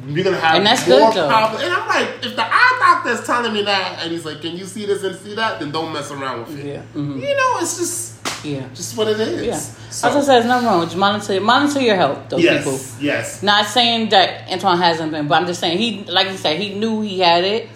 [0.08, 0.56] You're gonna have Mm-hmm.
[0.56, 1.64] And that's more good, problems.
[1.64, 4.64] And I'm like, if the eye doctor's telling me that, and he's like, "Can you
[4.64, 6.66] see this and see that?" Then don't mess around with it.
[6.66, 6.82] Yeah.
[6.94, 7.20] Mhm.
[7.20, 8.64] You know, it's just, Yeah.
[8.74, 9.46] just what it is.
[9.46, 9.58] Yeah.
[9.90, 10.98] So, As I said, there's nothing wrong with you.
[10.98, 12.78] Monitor, monitor your health, those yes, people.
[13.00, 13.42] yes.
[13.42, 16.74] Not saying that Antoine hasn't been, but I'm just saying he, like you said, he
[16.74, 17.68] knew he had it.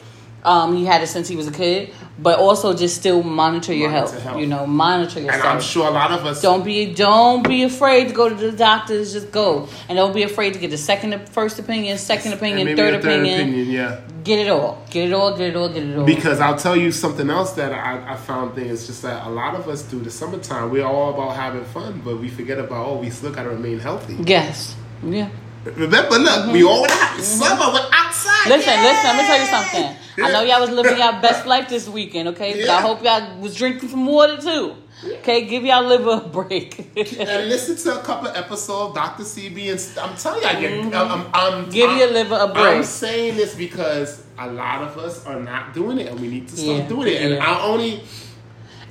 [0.44, 3.90] Um, he had it since he was a kid, but also just still monitor your
[3.90, 4.22] Monitor health.
[4.24, 4.40] health.
[4.40, 5.44] You know, monitor yourself.
[5.44, 8.34] And I'm sure a lot of us Don't be don't be afraid to go to
[8.34, 9.12] the doctors.
[9.12, 12.76] Just go, and don't be afraid to get the second, first opinion, second opinion, maybe
[12.76, 13.40] third, a third opinion.
[13.48, 13.70] opinion.
[13.70, 14.00] Yeah.
[14.24, 14.84] Get it all.
[14.90, 15.36] Get it all.
[15.36, 15.68] Get it all.
[15.68, 16.04] Get it all.
[16.04, 19.30] Because I'll tell you something else that I, I found thing is just that a
[19.30, 20.70] lot of us do the summertime.
[20.70, 23.80] We're all about having fun, but we forget about oh, we still got to remain
[23.80, 24.14] healthy.
[24.24, 24.76] yes.
[25.02, 25.30] Yeah.
[25.64, 27.72] Remember, look, we all want to have summer.
[27.72, 28.30] We're outside.
[28.32, 28.50] Mm-hmm.
[28.50, 28.82] Listen, Yay!
[28.82, 29.96] listen, let me tell you something.
[30.24, 32.60] I know y'all was living y'all best life this weekend, okay?
[32.60, 34.76] But I hope y'all was drinking some water too.
[35.04, 36.78] Okay, give y'all liver a break.
[36.96, 39.24] And listen to a couple episodes of Dr.
[39.24, 41.70] CB, and st- I'm telling you, I get, I'm, I'm, I'm, Mm-hmm.
[41.70, 45.74] Give I'm, your liver a I'm saying this because a lot of us are not
[45.74, 47.22] doing it, and we need to start Yeah, doing it.
[47.22, 47.44] And yeah.
[47.44, 48.02] I only,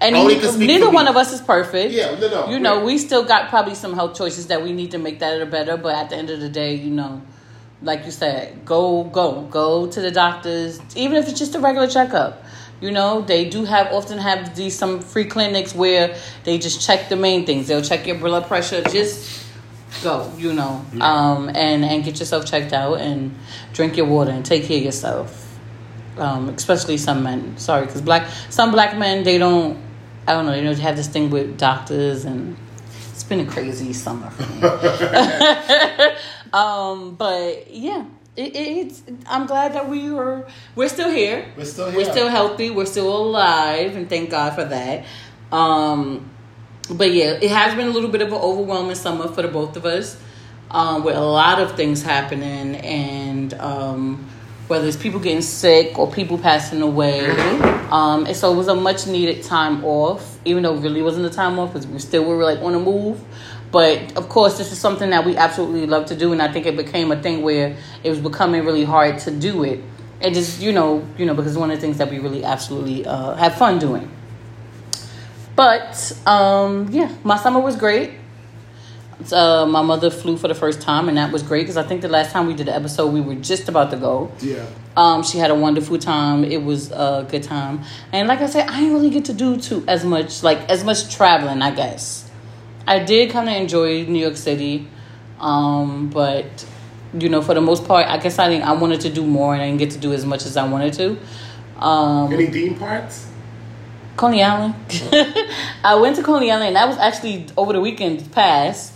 [0.01, 0.87] And Only neither for me.
[0.87, 1.93] one of us is perfect.
[1.93, 4.91] Yeah, no, no, You know, we still got probably some health choices that we need
[4.91, 5.77] to make that are better.
[5.77, 7.21] But at the end of the day, you know,
[7.83, 11.87] like you said, go, go, go to the doctors, even if it's just a regular
[11.87, 12.43] checkup.
[12.81, 17.09] You know, they do have often have these some free clinics where they just check
[17.09, 17.67] the main things.
[17.67, 18.81] They'll check your blood pressure.
[18.81, 19.45] Just
[20.03, 23.35] go, you know, um, and and get yourself checked out and
[23.73, 25.59] drink your water and take care of yourself.
[26.17, 27.55] Um, especially some men.
[27.57, 29.77] Sorry, because black some black men they don't.
[30.31, 30.53] I don't know.
[30.53, 32.55] you know, have this thing with doctors, and
[33.11, 34.61] it's been a crazy summer for me.
[36.53, 38.05] um, but yeah,
[38.37, 39.03] it, it, it's.
[39.27, 40.47] I'm glad that we were.
[40.73, 41.51] We're still here.
[41.57, 41.99] we're still here.
[41.99, 42.69] We're still healthy.
[42.69, 45.03] We're still alive, and thank God for that.
[45.51, 46.29] Um,
[46.89, 49.75] but yeah, it has been a little bit of an overwhelming summer for the both
[49.75, 50.17] of us,
[50.69, 54.29] um, with a lot of things happening, and um,
[54.71, 57.29] whether it's people getting sick or people passing away.
[57.91, 61.25] Um, and so it was a much needed time off, even though it really wasn't
[61.25, 63.21] a time off because we still were like on the move.
[63.69, 66.65] But of course, this is something that we absolutely love to do, and I think
[66.65, 69.81] it became a thing where it was becoming really hard to do it.
[70.21, 72.45] And just you know, you know, because it's one of the things that we really
[72.45, 74.09] absolutely uh, have fun doing.
[75.57, 78.11] But um, yeah, my summer was great.
[79.31, 82.01] Uh, my mother flew for the first time, and that was great because I think
[82.01, 84.31] the last time we did the episode, we were just about to go.
[84.39, 84.65] Yeah.
[84.95, 86.43] Um, she had a wonderful time.
[86.43, 89.57] It was a good time, and like I said, I didn't really get to do
[89.57, 91.61] too as much like as much traveling.
[91.61, 92.29] I guess
[92.87, 94.87] I did kind of enjoy New York City,
[95.39, 96.65] um, but
[97.13, 98.65] you know, for the most part, I guess I didn't.
[98.67, 100.67] I wanted to do more, and I didn't get to do as much as I
[100.67, 101.17] wanted to.
[101.83, 103.27] Um, Any theme parks?
[104.17, 104.75] Coney Island.
[105.83, 106.67] I went to Coney Island.
[106.67, 108.93] And that was actually over the weekend past.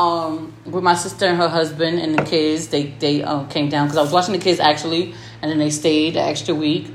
[0.00, 2.68] Um, with my sister and her husband and the kids.
[2.68, 5.68] They they um, came down because I was watching the kids actually, and then they
[5.68, 6.90] stayed the extra week.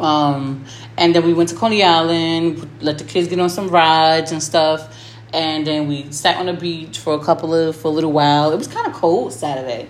[0.00, 0.64] Um,
[0.96, 4.42] and then we went to Coney Island, let the kids get on some rides and
[4.42, 4.80] stuff,
[5.32, 8.52] and then we sat on the beach for a couple of for a little while.
[8.52, 9.88] It was kind of cold Saturday.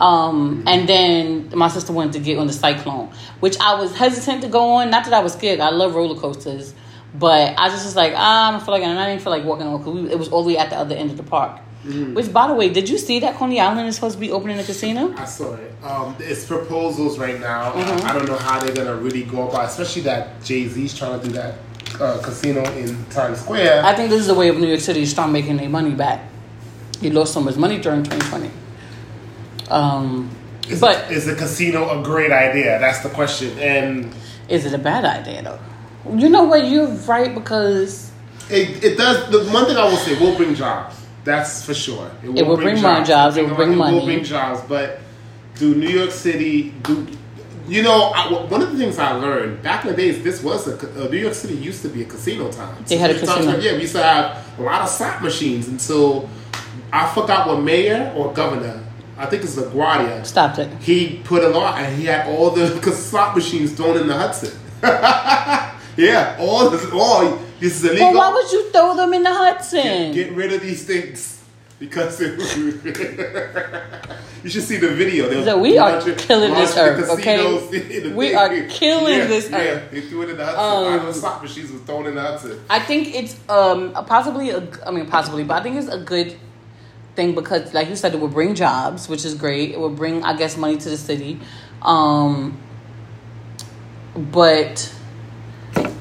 [0.00, 4.42] Um, and then my sister wanted to get on the cyclone, which I was hesitant
[4.42, 4.90] to go on.
[4.90, 5.60] Not that I was scared.
[5.60, 6.74] I love roller coasters,
[7.14, 9.44] but I just was like, ah, I don't feel like, and I didn't feel like
[9.44, 11.60] walking on because it was all the way at the other end of the park.
[11.84, 14.58] Which, by the way, did you see that Coney Island is supposed to be opening
[14.58, 15.14] a casino?
[15.18, 15.74] I saw it.
[15.82, 17.74] Um, it's proposals right now.
[17.74, 21.26] I don't know how they're gonna really go about, especially that Jay Z's trying to
[21.26, 21.56] do that
[22.00, 23.84] uh, casino in Times Square.
[23.84, 25.90] I think this is the way of New York City to start making their money
[25.90, 26.26] back.
[27.02, 28.50] He lost so much money during 2020.
[29.68, 30.30] Um,
[30.68, 32.78] Is, but is the casino a great idea?
[32.78, 33.58] That's the question.
[33.58, 34.14] And
[34.48, 35.58] is it a bad idea though?
[36.12, 36.66] You know what?
[36.66, 38.12] You're right because
[38.50, 39.30] it, it does.
[39.30, 41.00] The one thing I will say, it will bring jobs.
[41.24, 42.10] That's for sure.
[42.22, 43.96] It will bring more jobs, it will bring It money.
[43.96, 44.60] It will bring jobs.
[44.68, 45.00] But
[45.56, 47.06] do New York City do?
[47.66, 50.68] You know, I, one of the things I learned back in the days, this was
[50.68, 52.76] a, uh, New York City used to be a casino town.
[52.86, 53.58] They had a casino.
[53.58, 56.28] Yeah, we used to have a lot of slot machines until
[56.92, 58.84] I forgot what mayor or governor.
[59.16, 60.26] I think it's LaGuardia.
[60.26, 60.70] stopped it.
[60.82, 64.52] He put a law and he had all the slot machines thrown in the Hudson.
[65.96, 68.12] yeah, all this, all this is illegal.
[68.12, 70.12] Well, why would you throw them in the Hudson?
[70.12, 71.42] Get rid of these things
[71.78, 72.38] because it,
[74.44, 75.44] you should see the video.
[75.44, 77.36] So we are killing this earth, okay?
[77.36, 78.36] casinos in the We thing.
[78.38, 79.90] are killing Yeah, this yeah, earth.
[79.90, 81.06] They threw it in the Hudson.
[81.06, 82.60] Um, slot machines was thrown in the Hudson.
[82.70, 86.36] I think it's um possibly a, I mean possibly, but I think it's a good
[87.16, 89.70] thing because, like you said, it will bring jobs, which is great.
[89.70, 91.38] It will bring, I guess, money to the city.
[91.82, 92.58] Um,
[94.16, 94.92] but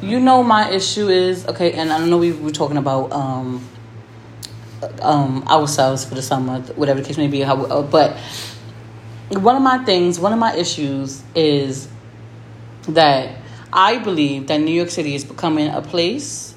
[0.04, 3.68] you know, my issue is okay, and I know we were talking about um
[5.02, 7.42] um ourselves for the summer, whatever the case may be.
[7.42, 8.18] How, uh, but
[9.30, 11.88] one of my things, one of my issues is
[12.90, 13.38] that
[13.72, 16.54] I believe that New York City is becoming a place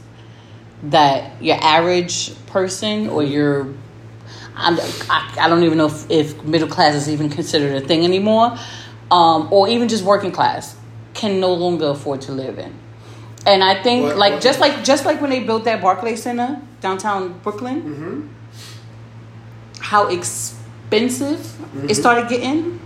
[0.82, 3.72] that your average person or your
[4.56, 4.78] I'm,
[5.10, 8.56] I, I don't even know if, if middle class is even considered a thing anymore,
[9.10, 10.76] um, or even just working class
[11.14, 12.74] can no longer afford to live in.
[13.46, 16.16] And I think, What- like what- just like just like when they built that Barclay
[16.16, 18.20] Center downtown Brooklyn, Mm-hmm.
[19.80, 21.54] how expensive
[21.88, 22.80] it started getting.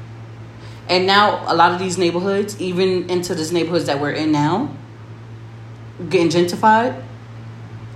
[0.88, 4.70] And now a lot of these neighborhoods, even into these neighborhoods that we're in now,
[6.08, 7.00] getting gentrified.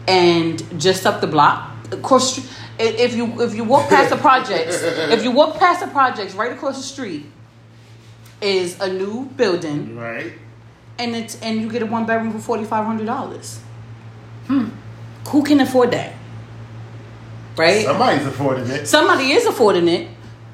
[0.06, 2.38] And just up the block, of course,
[2.78, 6.52] if you if you walk past the projects, if you walk past the projects right
[6.52, 7.24] across the street,
[8.42, 10.32] is a new building, Right.
[10.98, 13.60] And it's and you get a one bedroom for forty five hundred dollars.
[14.46, 14.68] Hmm.
[15.28, 16.12] Who can afford that?
[17.56, 17.84] Right.
[17.84, 18.86] Somebody's affording it.
[18.88, 20.08] Somebody is affording it,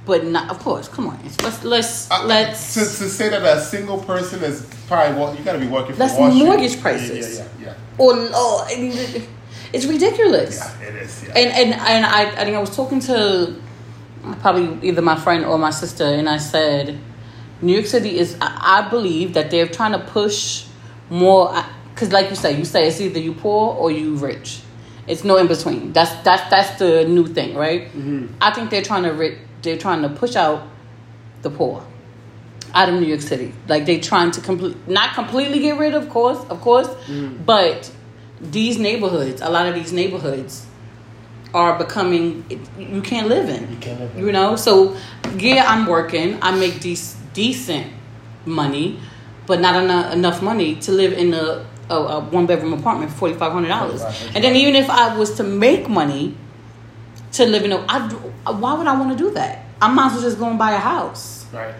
[0.05, 0.51] but not.
[0.51, 1.18] Of course, come on.
[1.43, 2.74] Let's let's Uh, let's.
[2.74, 5.93] to, to say that a single person is probably what you got to be working
[5.93, 5.99] for.
[5.99, 6.34] That's Street.
[6.45, 7.38] mortgage Yeah, prices.
[7.38, 8.66] Yeah, yeah, or oh,
[9.72, 10.59] it's ridiculous.
[10.59, 10.80] yeah.
[10.82, 11.24] Yeah, it is.
[11.24, 11.38] Yeah.
[11.38, 13.57] And and and I I think I was talking to
[14.41, 16.99] probably either my friend or my sister, and I said,
[17.63, 18.37] New York City is.
[18.41, 20.67] I, I believe that they're trying to push
[21.09, 21.55] more.
[21.95, 24.61] Because, like you say, you say it's either you poor or you rich.
[25.07, 25.93] It's no in between.
[25.93, 27.87] That's that's that's the new thing, right?
[27.87, 28.35] Mm-hmm.
[28.41, 30.67] I think they're trying to ri- they're trying to push out
[31.43, 31.85] the poor
[32.75, 33.53] out of New York City.
[33.69, 37.43] Like they're trying to complete not completely get rid of course, of course, mm-hmm.
[37.45, 37.91] but
[38.41, 40.67] these neighborhoods, a lot of these neighborhoods
[41.53, 42.45] are becoming
[42.79, 43.71] you can't live in.
[43.71, 44.25] You can't live in.
[44.25, 44.97] You know, so
[45.37, 46.39] yeah, I'm working.
[46.43, 47.93] I make dec- decent
[48.45, 48.99] money,
[49.47, 53.18] but not enough enough money to live in a, a, a one bedroom apartment for
[53.18, 54.03] forty five hundred dollars.
[54.35, 56.37] And then even if I was to make money
[57.33, 58.09] to live in a, I,
[58.53, 59.64] why would I want to do that?
[59.81, 61.47] I might as well just go and buy a house.
[61.53, 61.74] right.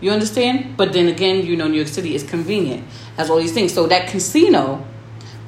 [0.00, 0.78] You understand?
[0.78, 2.86] But then again, you know, New York City is convenient,
[3.18, 3.74] has all these things.
[3.74, 4.86] So that casino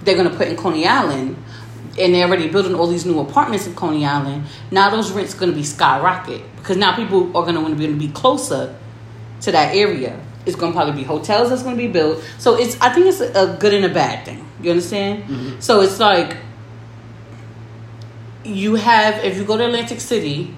[0.04, 1.36] they're gonna put in Coney Island,
[1.98, 4.44] and they're already building all these new apartments in Coney Island.
[4.70, 7.92] Now those rents are gonna be skyrocket because now people are gonna want to be,
[8.06, 8.76] be closer
[9.42, 10.18] to that area.
[10.46, 12.22] It's gonna probably be hotels that's gonna be built.
[12.38, 14.44] So it's I think it's a, good and a bad thing.
[14.60, 15.62] You understand?
[15.62, 16.36] So it's like
[18.44, 20.54] you have if you go to Atlantic City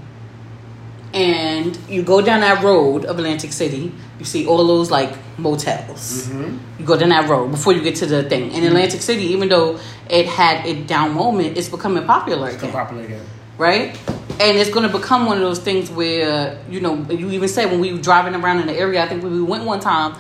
[1.13, 6.27] and you go down that road of Atlantic City, you see all those like motels.
[6.29, 6.81] Mm-hmm.
[6.81, 8.51] You go down that road before you get to the thing.
[8.53, 9.79] In Atlantic City, even though
[10.11, 13.25] it had a down moment, it's becoming popular again, popular again.
[13.59, 13.97] right?
[14.41, 17.71] And it's going to become one of those things where you know you even said
[17.71, 19.03] when we were driving around in the area.
[19.03, 20.17] I think we went one time.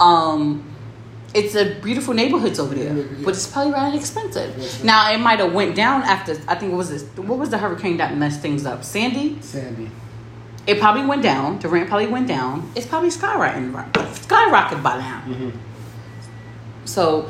[0.00, 0.72] Um,
[1.34, 4.56] it's a beautiful neighborhoods over there, Yeah, but it's probably rather expensive.
[4.56, 7.02] Yes, now it might have went down after I think what was this?
[7.16, 8.84] What was the hurricane that messed things up?
[8.84, 9.38] Sandy.
[9.42, 9.90] Sandy.
[10.66, 11.58] It probably went down.
[11.58, 12.70] The rent probably went down.
[12.74, 15.22] It's probably skyrocketing, skyrocketed by now.
[15.26, 15.50] Mm-hmm.
[16.84, 17.28] So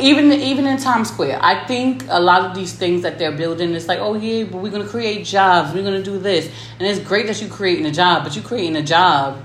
[0.00, 3.74] even even in Times Square, I think a lot of these things that they're building,
[3.74, 5.72] it's like, oh yeah, but we're gonna create jobs.
[5.74, 8.76] We're gonna do this, and it's great that you're creating a job, but you're creating
[8.76, 9.42] a job,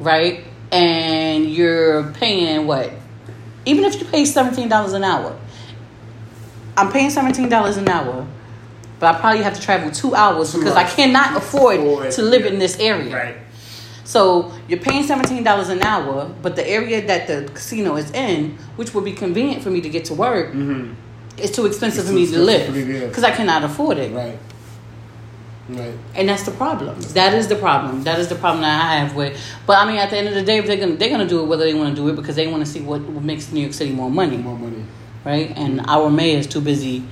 [0.00, 0.44] right?
[0.72, 2.90] And you're paying what?
[3.66, 5.38] Even if you pay seventeen dollars an hour,
[6.76, 8.26] I'm paying seventeen dollars an hour.
[9.00, 12.22] But I probably have to travel two hours Two because I cannot afford Afford, to
[12.22, 13.14] live in this area.
[13.14, 13.36] Right.
[14.04, 18.58] So you're paying seventeen dollars an hour, but the area that the casino is in,
[18.76, 20.92] which would be convenient for me to get to work, Mm-hmm.
[21.40, 23.08] is too expensive It's for me to live me to live.
[23.08, 24.12] because I cannot afford it.
[24.14, 24.38] Right.
[25.66, 25.94] Right.
[26.14, 27.00] And that's the problem.
[27.14, 28.02] That is the problem.
[28.04, 29.40] That is the problem that I have with.
[29.66, 31.46] But I mean, at the end of the day, they're gonna they're gonna do it
[31.46, 33.60] whether they want to do it because they want to see what, what makes New
[33.62, 34.84] York City more money, More money.
[35.24, 35.50] right?
[35.56, 37.02] And our mayor is too busy,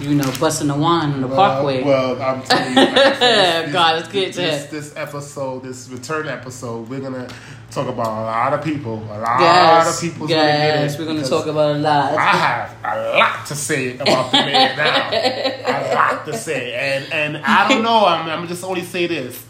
[0.00, 1.82] you know, busting the wine on the Well, Parkway.
[1.82, 6.28] Well, I'm telling you, like, this- God, let's get to this, this episode, this return
[6.28, 7.28] episode, we're gonna
[7.70, 8.94] talk about a lot of people.
[9.10, 10.28] A lot yes, of people.
[10.28, 12.14] yes, gonna we're gonna talk about a lot.
[12.14, 15.10] I have a lot to say about the man now.
[15.10, 18.04] a lot to say, and and I don't know.
[18.04, 19.44] I'm, I'm just only say this.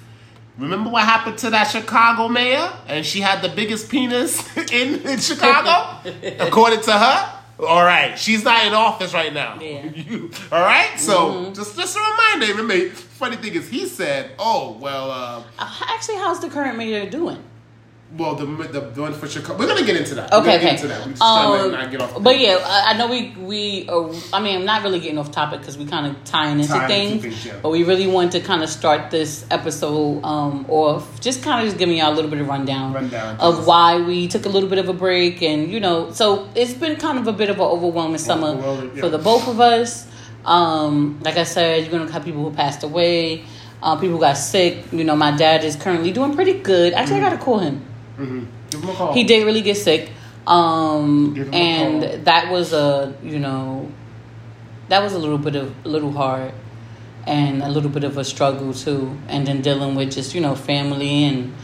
[0.58, 5.18] Remember what happened to that Chicago mayor, and she had the biggest penis in, in
[5.18, 6.00] Chicago,
[6.38, 7.35] according to her.
[7.58, 9.58] All right, she's not in office right now.
[9.60, 9.84] Yeah.
[9.94, 12.54] You- all right, so just just a reminder.
[12.62, 17.08] Remember, funny thing is, he said, "Oh well, uh, Uh, Actually, how's the current mayor
[17.08, 17.42] doing?
[18.16, 19.58] Well, the the, the one for Chicago.
[19.58, 20.32] We're gonna get into that.
[20.32, 20.64] Okay, we're gonna okay.
[20.64, 21.06] get into that.
[21.06, 22.22] We just Um, not get off.
[22.22, 23.88] but yeah, I, know we we.
[23.88, 26.72] Uh, I mean, I'm not really getting off topic because we kind of tying into
[26.72, 27.12] Tying things.
[27.24, 27.54] into things, yeah.
[27.62, 31.66] But we really want to kind of start this episode um, off, just kind of
[31.66, 34.68] just giving y'all a little bit of rundown, Rundown, of why we took a little
[34.68, 37.56] bit of a break, and you know, so it's been kind of a bit of
[37.56, 39.00] an overwhelming summer Overwhelming, yeah.
[39.00, 40.06] for the both of us.
[40.44, 43.44] Um, like I said, you're gonna have people who passed away.
[43.82, 44.78] Uh, people who got sick.
[44.92, 46.92] You know, my dad is currently doing pretty good.
[46.94, 47.82] Actually, I gotta call him.
[48.16, 49.12] Hmm Give him a call.
[49.14, 50.10] He did really get sick.
[50.46, 51.60] Um, Give him a call.
[51.60, 53.90] and that was a, you know,
[54.88, 56.52] that was a little bit of, a little hard
[57.26, 59.18] and a little bit of a struggle too.
[59.28, 61.54] And then dealing with just, you know, family and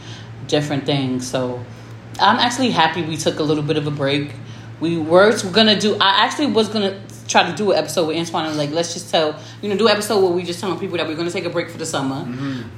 [0.47, 1.27] different things.
[1.29, 1.63] So
[2.19, 4.31] I'm actually happy we took a little bit of a break.
[4.79, 6.99] We were gonna do, I actually was gonna
[7.33, 9.87] try to do an episode with Antoine and like, let's just tell, you know, do
[9.87, 11.85] an episode where we just telling people that we're gonna take a break for the
[11.85, 12.25] summer.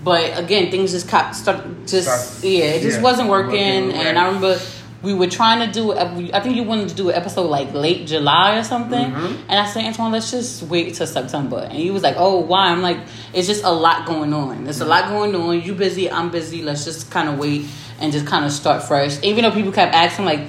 [0.03, 3.91] But again, things just caught, start, just, yeah, it just yeah, wasn't working.
[3.91, 4.59] And I remember
[5.05, 8.07] we were trying to do I think you wanted to do an episode like late
[8.07, 9.11] July or something.
[9.11, 9.49] Mm-hmm.
[9.49, 11.59] And I said, Antoine, let's just wait till September.
[11.59, 12.69] And he was like, Oh, why?
[12.69, 12.97] I'm like,
[13.33, 14.63] it's just a lot going on.
[14.63, 15.61] There's a lot going on.
[15.61, 16.63] You busy, I'm busy.
[16.63, 17.67] Let's just kind of wait
[17.99, 19.21] and just kind of start fresh.
[19.21, 20.41] Even though people kept asking, like,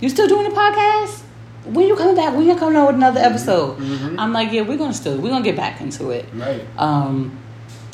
[0.00, 1.23] you still doing the podcast?
[1.64, 2.34] When you coming back?
[2.34, 3.80] When you coming out with another episode?
[4.18, 6.26] I'm like, yeah, we're gonna still we're gonna get back into it.
[6.34, 6.62] Right.
[6.78, 7.38] Um,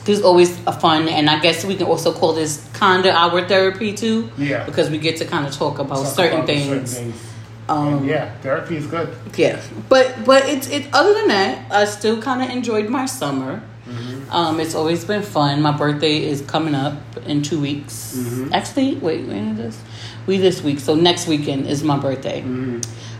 [0.06, 3.92] it's always a fun, and I guess we can also call this kinda our therapy
[3.92, 4.28] too.
[4.36, 4.64] Yeah.
[4.64, 6.66] Because we get to kind of talk about Talk certain about things.
[6.66, 7.26] certain things.
[7.68, 9.14] Um, yeah, therapy is good.
[9.36, 10.88] yeah, but but it's it.
[10.92, 13.62] Other than that, I still kind of enjoyed my summer.
[13.86, 14.30] Mm-hmm.
[14.32, 15.62] Um, it's always been fun.
[15.62, 16.94] My birthday is coming up
[17.26, 18.16] in two weeks.
[18.16, 18.52] Mm-hmm.
[18.54, 19.82] Actually, wait, when is this?
[20.26, 22.42] We this week, so next weekend is my birthday.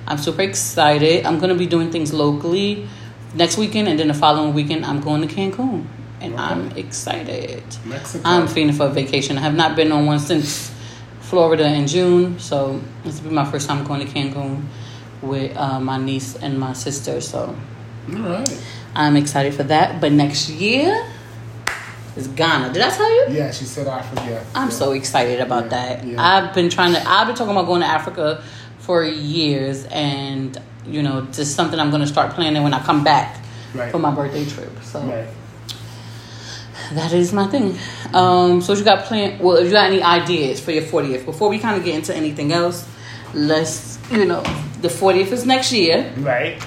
[0.06, 1.24] I'm super excited.
[1.26, 2.86] I'm gonna be doing things locally
[3.34, 5.86] next weekend, and then the following weekend, I'm going to Cancun,
[6.20, 6.42] and Okay.
[6.42, 7.62] I'm excited.
[7.84, 8.22] Mexico.
[8.28, 9.38] I'm feeling for a vacation.
[9.38, 10.70] I have not been on one since
[11.20, 14.62] Florida in June, so this will be my first time going to Cancun
[15.22, 17.20] with uh, my niece and my sister.
[17.20, 17.54] So
[18.12, 18.64] All right.
[18.96, 20.00] I'm excited for that.
[20.00, 21.06] But next year
[22.16, 22.72] is Ghana.
[22.72, 23.34] Did I tell you?
[23.36, 24.44] Yeah, she said I Africa.
[24.56, 24.74] I'm yeah.
[24.74, 26.04] so excited about Yeah, that.
[26.04, 26.20] yeah.
[26.20, 27.08] I've been trying to.
[27.08, 28.42] I've been talking about going to Africa
[28.90, 33.04] for years, and you know, just something I'm going to start planning when I come
[33.04, 33.36] back
[33.72, 33.92] Right.
[33.92, 34.72] for my birthday trip.
[34.82, 35.28] So Right.
[36.94, 37.78] that is my thing.
[38.12, 39.38] Um, so you got plan?
[39.38, 42.12] Well, if you got any ideas for your 40th, before we kind of get into
[42.16, 42.84] anything else,
[43.32, 44.42] let's you know,
[44.82, 46.12] the 40th is next year.
[46.18, 46.60] Right.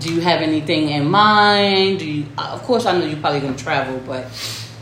[0.00, 2.00] Do you have anything in mind?
[2.00, 2.26] Do you?
[2.38, 4.24] Of course, I know you're probably going to travel, but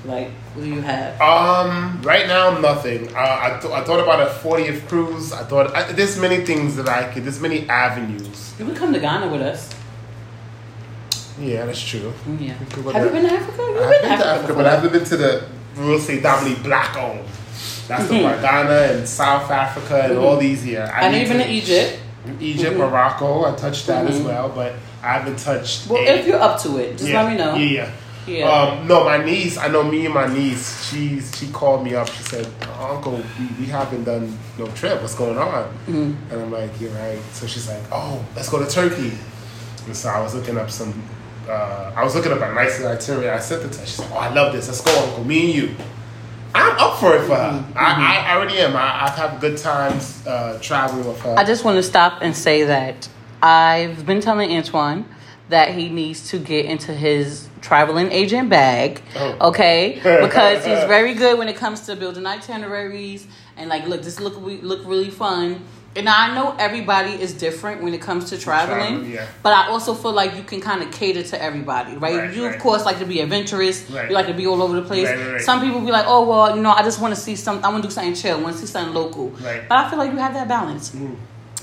[0.05, 1.21] like, what do you have?
[1.21, 2.01] Um.
[2.03, 3.15] Right now, nothing.
[3.15, 5.33] Uh, I th- I thought about a 40th cruise.
[5.33, 7.25] I thought I, there's many things that I could.
[7.25, 8.55] There's many avenues.
[8.59, 9.69] You would come to Ghana with us.
[11.39, 12.13] Yeah, that's true.
[12.39, 12.55] Yeah.
[12.61, 13.63] We could go Have you been to Africa?
[13.63, 14.55] You've I've been, been to Africa, before.
[14.57, 15.45] but I haven't been to the
[15.77, 17.27] we'll say dominantly black owned.
[17.89, 18.41] That's the part.
[18.43, 20.91] Ghana and South Africa and all these here.
[20.95, 21.99] I know need to- to Egypt.
[22.41, 22.79] Egypt, Mhm.
[22.91, 23.45] Morocco.
[23.51, 24.25] I touched that as Mhm.
[24.27, 25.89] well, but I haven't touched.
[25.89, 27.55] Well, a- if you're up to it, just yeah, let me know.
[27.55, 27.91] Yeah, yeah.
[28.27, 28.49] Yeah.
[28.51, 29.57] Um, no, my niece.
[29.59, 30.89] I know me and my niece.
[30.91, 32.09] She's she called me up.
[32.09, 32.47] She said,
[32.79, 35.01] "Uncle, we, we haven't done no trip.
[35.01, 36.16] What's going on?" Mhm.
[36.31, 39.12] And I'm like, "You're right." So she's like, "Oh, let's go to Turkey."
[39.87, 40.93] And so I was looking up some.
[41.49, 43.31] Uh, I was looking up a nice itinerary.
[43.31, 43.87] I sent it to her.
[43.87, 44.68] She's like, "Oh, I love this.
[44.68, 45.25] Let's go, Uncle.
[45.25, 45.75] Me and you."
[46.53, 47.53] I'm up for it for her.
[47.73, 48.75] Mhm, I, I already am.
[48.77, 51.37] I, I've had good times uh, traveling with her.
[51.39, 53.09] I just want to stop and say that
[53.41, 55.05] I've been telling Antoine
[55.49, 59.49] that he needs to get into his traveling agent bag, Oh.
[59.49, 60.01] okay?
[60.27, 64.37] Because he's very good when it comes to building itineraries and like, look, this look
[64.41, 65.61] look really fun.
[65.97, 69.27] And I know everybody is different when it comes to traveling, Traveling, yeah.
[69.43, 72.17] but I also feel like you can kind of cater to everybody, right?
[72.17, 72.55] Right, you right.
[72.55, 74.09] of course like to be adventurous, Right.
[74.09, 75.09] you like to be all over the place.
[75.45, 77.69] Some people be like, oh well, you know, I just want to see some, I
[77.71, 79.31] want to do something chill, I want to see something local.
[79.31, 79.69] Right.
[79.69, 80.91] But I feel like you have that balance.
[80.91, 81.17] Mm.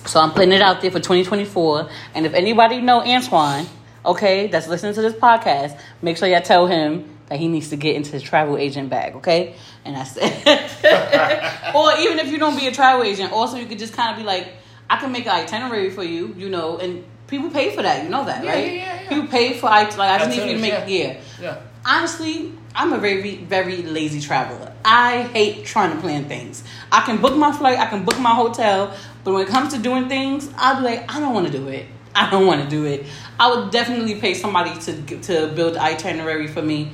[0.05, 1.89] So I'm putting it out there for 2024.
[2.13, 3.65] And if anybody know Antoine,
[4.05, 7.75] okay, that's listening to this podcast, make sure y'all tell him that he needs to
[7.75, 9.55] get into his travel agent bag, okay?
[9.83, 13.79] And I said, or even if you don't be a travel agent, also you could
[13.79, 14.47] just kind of be like,
[14.89, 18.09] I can make an itinerary for you, you know, and people pay for that, you
[18.09, 18.65] know that, Yeah, right?
[18.65, 19.09] yeah, yeah, yeah.
[19.09, 19.97] People pay for it.
[19.97, 21.55] Like I just need you to make, Itineraries, yeah.
[21.55, 21.61] Yeah.
[21.85, 24.73] Honestly, I'm a very, very lazy traveler.
[24.85, 26.63] I hate trying to plan things.
[26.91, 29.79] I can book my flight, I can book my hotel, but when it comes to
[29.79, 31.87] doing things, I'll be like, I don't want to do it.
[32.17, 33.05] I don't want to do it.
[33.39, 36.91] I would definitely pay somebody to to build itinerary for me,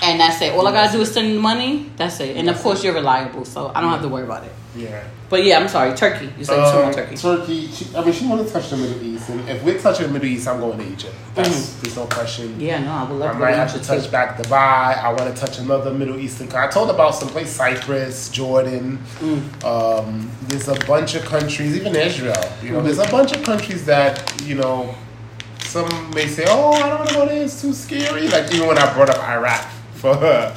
[0.00, 0.52] and that's it.
[0.52, 1.90] All I gotta do is send the money.
[1.96, 2.36] That's it.
[2.36, 4.52] And of course, you're reliable, so I don't have to worry about it.
[4.76, 5.02] Yeah.
[5.30, 6.30] But yeah, I'm sorry, Turkey.
[6.38, 7.16] You said you Um, want Turkey.
[7.16, 7.66] Turkey.
[7.68, 10.12] She, I mean, she want to touch the Middle East, and if we're touching the
[10.12, 11.14] Middle East, I'm going to Egypt.
[11.34, 12.48] That's there's no question.
[12.50, 12.60] Mm-hmm.
[12.60, 14.12] Yeah, no, I would love to might have to to touch Egypt.
[14.12, 15.02] back Dubai.
[15.02, 16.48] I want to touch another Middle Eastern.
[16.48, 16.68] country.
[16.68, 18.98] I told about some place Cyprus, Jordan.
[19.20, 19.64] Mm.
[19.64, 22.34] Um, there's a bunch of countries, even Israel.
[22.62, 22.86] You know, Mm-hmm.
[22.86, 24.94] there's a bunch of countries that you know.
[25.60, 27.42] Some may say, "Oh, I don't want to go there.
[27.42, 30.56] It's too scary." Like even when I brought up Iraq for her,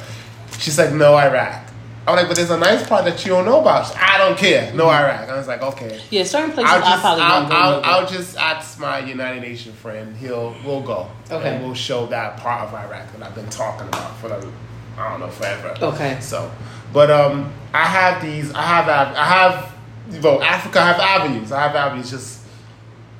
[0.58, 1.66] she's like, "No, Iraq."
[2.06, 4.36] I'm like, "But there's a nice part that you don't know about." She's, I don't
[4.36, 4.72] care.
[4.74, 5.28] No Iraq.
[5.28, 7.56] I was like, "Okay." Yeah, certain places I'll I probably I'll, won't go.
[7.56, 7.84] I'll.
[7.84, 10.16] I'll just ask my United Nation friend.
[10.16, 11.08] He'll, we'll go.
[11.30, 11.48] Okay.
[11.56, 14.50] And we'll show that part of Iraq that I've been talking about for the,
[14.98, 15.76] I don't know, forever.
[15.80, 16.18] Okay.
[16.20, 16.50] So,
[16.92, 18.52] but um, I have these.
[18.52, 20.80] I have, I have, well, Africa.
[20.80, 21.52] I have avenues.
[21.52, 22.10] I have avenues.
[22.10, 22.42] Just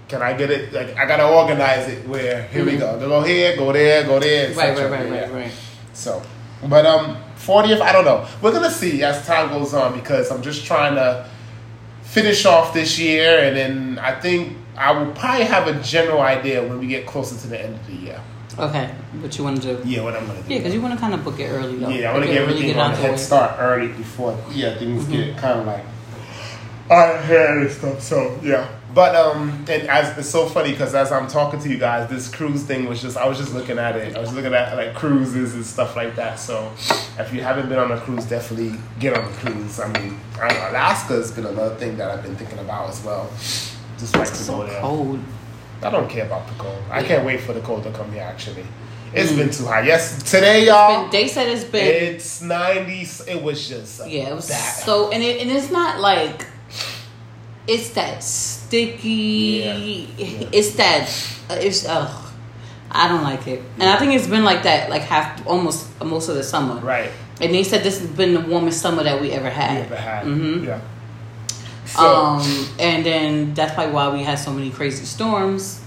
[0.09, 0.73] can I get it?
[0.73, 2.07] Like I gotta organize it.
[2.07, 2.99] Where here we go.
[2.99, 3.57] Go here.
[3.57, 4.05] Go there.
[4.05, 4.51] Go there.
[4.51, 4.59] Mm-hmm.
[4.59, 5.53] Right, right, right, right, right.
[5.95, 6.23] So,
[6.69, 7.17] but um,
[7.47, 8.27] 40th, I don't know.
[8.41, 11.27] We're gonna see as time goes on because I'm just trying to
[12.03, 16.63] finish off this year, and then I think I will probably have a general idea
[16.63, 18.21] when we get closer to the end of the year.
[18.59, 18.91] Okay,
[19.21, 19.89] what you want to do?
[19.89, 20.53] Yeah, what I'm gonna do.
[20.53, 21.89] Yeah, because you want to kind of book it early, though.
[21.89, 25.13] Yeah, I want to get everything it on head start early before yeah things Mm-hmm.
[25.13, 25.85] get kind of like
[26.91, 28.03] out of hand and stuff.
[28.03, 31.79] So yeah, but um, and as it's so funny because as I'm talking to you
[31.79, 34.17] guys, this cruise thing was just I was just looking at it.
[34.17, 36.39] I was looking at like cruises and stuff like that.
[36.39, 36.71] So
[37.19, 39.81] if you haven't been on a cruise, definitely get on a cruise.
[39.81, 43.31] I mean, I know, Alaska's been another thing that I've been thinking about as well.
[43.99, 44.81] Just like to So go there.
[44.81, 45.21] cold.
[45.83, 46.83] I don't care about the cold.
[46.91, 48.23] I can't wait for the cold to come here.
[48.23, 48.65] Actually,
[49.15, 49.37] It's Mm.
[49.37, 49.85] been too hot.
[49.85, 51.03] Yes, today, y'all.
[51.03, 51.85] Been- they said it's been
[52.15, 53.21] It's 90s.
[53.29, 54.83] It was just yeah, it was that.
[54.87, 56.47] so and it and it's not like
[57.67, 58.23] it's that
[58.73, 59.63] sticky.
[59.65, 59.77] Yeah.
[59.77, 60.49] Yeah.
[60.53, 61.09] It's that
[61.51, 62.19] uh, it's ugh.
[62.95, 66.29] I don't like it, and I think it's been like that like half almost most
[66.29, 66.81] of the summer.
[66.81, 67.11] right.
[67.41, 69.79] And they said this has been the warmest summer that we ever We had.
[69.87, 70.27] ever had.
[70.27, 70.65] Mhm.
[70.67, 70.81] Yeah.
[71.87, 75.81] So, um, and then that's probably why we had so many crazy storms.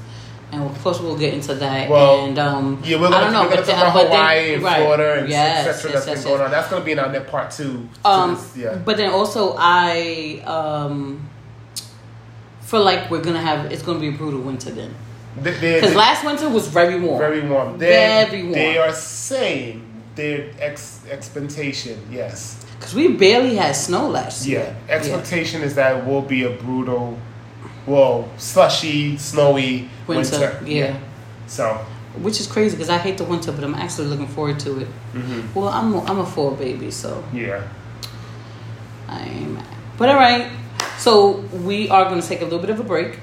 [0.51, 1.89] And of course, we'll get into that.
[1.89, 4.09] Well, and um, yeah, we're gonna, don't know, we're gonna but talk then- about but
[4.09, 4.81] then- Hawaii and right.
[4.81, 6.51] Florida and Yes, et cetera yes, that's yes, been going on.
[6.51, 7.87] That's to be in our part two.
[8.03, 8.75] Um, yeah.
[8.83, 11.29] But then also, I um,
[12.65, 14.93] feel like we're gonna have it's gonna be a brutal winter then.
[15.41, 17.19] Because last winter was very warm.
[17.19, 17.77] very warm.
[17.77, 18.53] They, Very warm.
[18.53, 19.85] They are saying
[20.15, 22.63] their ex- expectation, yes.
[22.79, 24.59] Because we barely had snow last year.
[24.59, 24.65] Yeah.
[24.67, 24.77] year.
[24.97, 27.17] Expectation is that it will be a brutal,
[27.85, 30.61] well, slushy, snowy Winter, winter.
[30.65, 30.97] yeah.
[31.47, 31.85] So,
[32.21, 34.87] Which is crazy because I hate the winter, but I'm actually looking forward to it.
[35.13, 35.53] mhm.
[35.53, 37.61] Well, I'm a, I'm a fall baby, so yeah.
[39.09, 39.59] I'm.
[39.97, 40.49] But all right,
[40.97, 43.19] so we are going to take a little bit of a break,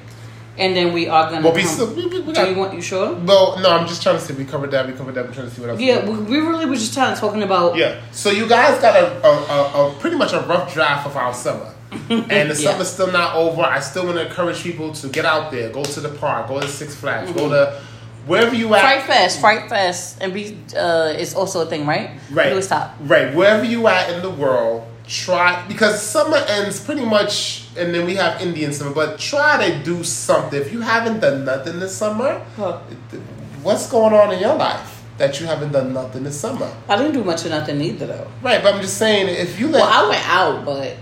[0.58, 1.48] and then we are going to.
[1.48, 2.74] Well, we still, we, we, we do got, you want?
[2.74, 3.14] You sure?
[3.14, 4.34] well, no, I'm just trying to see.
[4.34, 4.86] We covered that.
[4.86, 5.26] We covered that.
[5.26, 5.80] I'm trying to see what else.
[5.80, 7.76] Yeah, we, we really were just trying talking about.
[7.76, 8.00] Yeah.
[8.12, 11.34] So you guys got a, a, a, a pretty much a rough draft of our
[11.34, 11.72] summer.
[12.08, 12.72] and the Yeah.
[12.72, 13.62] summer's still not over.
[13.62, 16.58] I still want to encourage people to get out there, go to the park, go
[16.60, 17.80] to Six Flags, go to
[18.26, 22.18] wherever you at, Fright Fest, Fright Fest, and be uh, is also a thing, right?
[22.30, 22.52] Right.
[22.52, 22.94] Louis Top.
[23.00, 28.06] Right, wherever you at in the world, try because summer ends pretty much, and then
[28.06, 28.92] we have Indian summer.
[28.94, 30.58] But try to do something.
[30.60, 32.78] If you haven't done nothing this summer, Huh.
[33.62, 36.70] what's going on in your life that you haven't done nothing this summer?
[36.88, 38.26] I didn't do much of nothing either, though.
[38.42, 40.96] Right, but I'm just saying if you let Well, I went out, but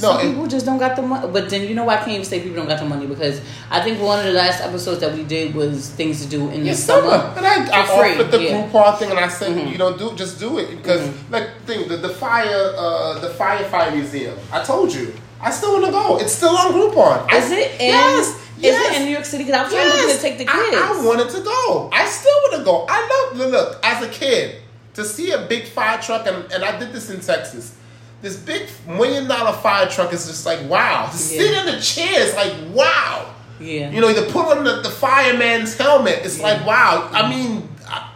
[0.00, 1.28] no, some people just don't got the money.
[1.30, 3.40] But then you know why I can't even say people don't got the money because
[3.70, 6.64] I think one of the last episodes that we did was things to do in
[6.64, 7.10] the summer.
[7.10, 7.34] summer.
[7.36, 8.60] And I, I free, offered the yeah.
[8.60, 9.70] group part thing, and I said, Mhm.
[9.72, 13.94] you know, do just do it because, like, think the, the fire, uh, the firefighter
[13.94, 14.36] museum.
[14.52, 16.18] I told you, I still want to go.
[16.18, 17.26] It's still on Groupon.
[17.30, 17.88] I- Is it in?
[17.88, 18.28] yes.
[18.58, 18.94] Is yes.
[18.94, 19.42] it in New York City?
[19.44, 20.16] Because I was trying to Yes.
[20.16, 20.76] to take the I- kids.
[20.76, 21.90] I, wanted to go.
[21.92, 22.86] I still want to go.
[22.88, 24.56] I love look as a kid
[24.94, 27.74] to see a big fire truck, and, and I did this in Texas.
[28.22, 31.08] This big million dollar fire truck is just like wow.
[31.10, 33.34] To sit in the chair is like wow.
[33.60, 33.90] yeah.
[33.90, 36.44] You know, to put on the, the fireman's helmet, it's Yeah.
[36.44, 37.08] like wow.
[37.12, 38.08] I mean, I,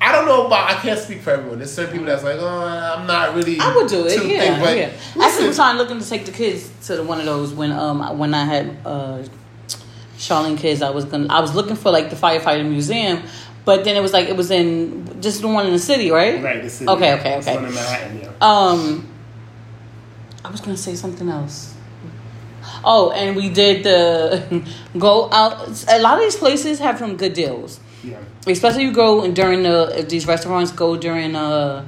[0.00, 0.70] I don't know about.
[0.70, 1.58] I can't speak for everyone.
[1.58, 3.58] There's certain people that's like, oh, I'm not really.
[3.60, 4.16] I would do it.
[4.18, 4.84] too Yeah, thick," but yeah.
[4.86, 7.72] Actually, listen, was trying looking to take the kids to the, one of those when
[7.72, 9.22] um when I had uh
[10.16, 10.80] Charlene kids.
[10.82, 13.22] I was gonna I was looking for like the firefighter museum,
[13.64, 16.42] but then it was like it was in just the one in the city, right?
[16.42, 16.62] right.
[16.62, 17.56] This is Okay, okay, it's okay.
[17.56, 18.30] one in Manhattan, yeah.
[18.40, 19.08] Um,
[20.44, 21.74] I was gonna say something else.
[22.84, 24.62] Oh, and we did the
[24.98, 25.84] go out.
[25.88, 28.18] A lot of these places have some good deals, Yeah.
[28.46, 31.84] especially you go during the these restaurants go during uh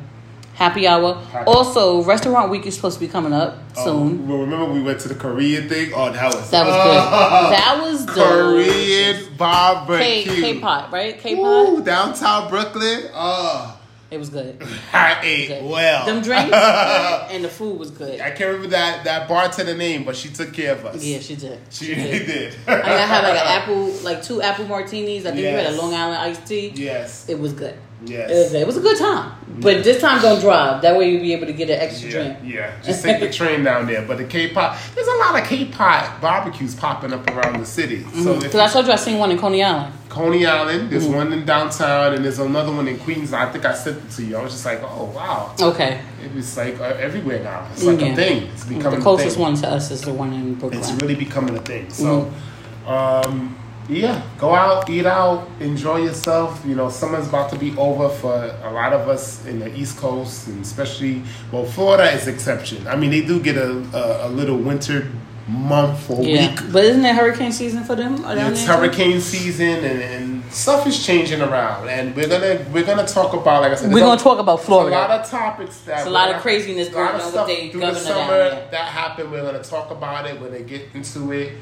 [0.55, 1.15] happy hour.
[1.33, 1.47] Happy.
[1.47, 4.25] Also, restaurant week is supposed to be coming up soon.
[4.25, 5.93] Oh, well, remember we went to the Korean thing?
[5.95, 7.53] Oh, that was That was good.
[7.57, 9.27] That was delicious.
[9.27, 10.33] Korean barbecue.
[10.35, 11.19] K K pot, right?
[11.19, 13.09] K-pop, Ooh, downtown Brooklyn.
[13.15, 13.79] Oh,
[14.13, 14.63] It was good.
[14.93, 15.65] I ate good.
[15.65, 16.05] well.
[16.07, 18.21] Them drinks and the food was good.
[18.21, 21.03] I can't remember that that bartender name, but she took care of us.
[21.03, 21.59] Yeah, she did.
[21.71, 22.55] she really did.
[22.67, 25.25] I think I had like an apple, like two apple martinis.
[25.25, 26.69] I think we had a Long Island iced tea.
[26.75, 27.75] Yes, It was good.
[28.05, 28.31] yes.
[28.31, 29.33] It was, it was a good time.
[29.61, 30.83] But this time, don't drive.
[30.83, 32.39] That way, you'll be able to get an extra Yeah, drink.
[32.55, 32.83] yeah.
[32.83, 34.03] Just take the train down there.
[34.07, 38.03] But the K-pop, there's a lot of K-pop barbecues popping up around the city.
[38.03, 38.29] So mm-hmm.
[38.31, 39.93] if Because I told you I seen one in Coney Island.
[40.13, 41.17] Coney Island, there's Mm-hmm.
[41.23, 43.33] one in downtown, and there's another one in Queens.
[43.33, 44.37] I think I sent it to you.
[44.37, 46.01] I was just like, oh wow, Okay.
[46.25, 47.67] it was like uh, everywhere now.
[47.73, 48.13] It's like Yeah.
[48.13, 48.37] a thing.
[48.53, 49.55] It's The becoming closest a thing.
[49.55, 50.81] The closest one to us is the one in Brooklyn.
[50.81, 51.85] It's really becoming a thing.
[51.91, 52.31] So,
[52.87, 52.89] Mm-hmm.
[52.93, 53.57] um,
[53.89, 56.63] yeah, go out, eat out, enjoy yourself.
[56.69, 59.97] You know, summer's about to be over for a lot of us in the East
[59.97, 62.87] Coast, and especially well, Florida is exception.
[62.87, 63.71] I mean, they do get a
[64.03, 65.09] a, a little winter
[65.49, 66.51] month or yeah.
[66.51, 66.73] week.
[66.73, 68.25] But isn't it hurricane season for them?
[68.27, 73.33] It's hurricane season, and, and stuff is changing around, and we're gonna we're gonna talk
[73.33, 73.93] about like I said.
[73.93, 74.97] We're going to talk about Florida.
[74.97, 77.71] a lot of topics that It's a lot of craziness a going on with the
[77.71, 79.31] through the down summer that happened.
[79.31, 80.41] We're gonna talk about it.
[80.41, 81.53] We're gonna get into it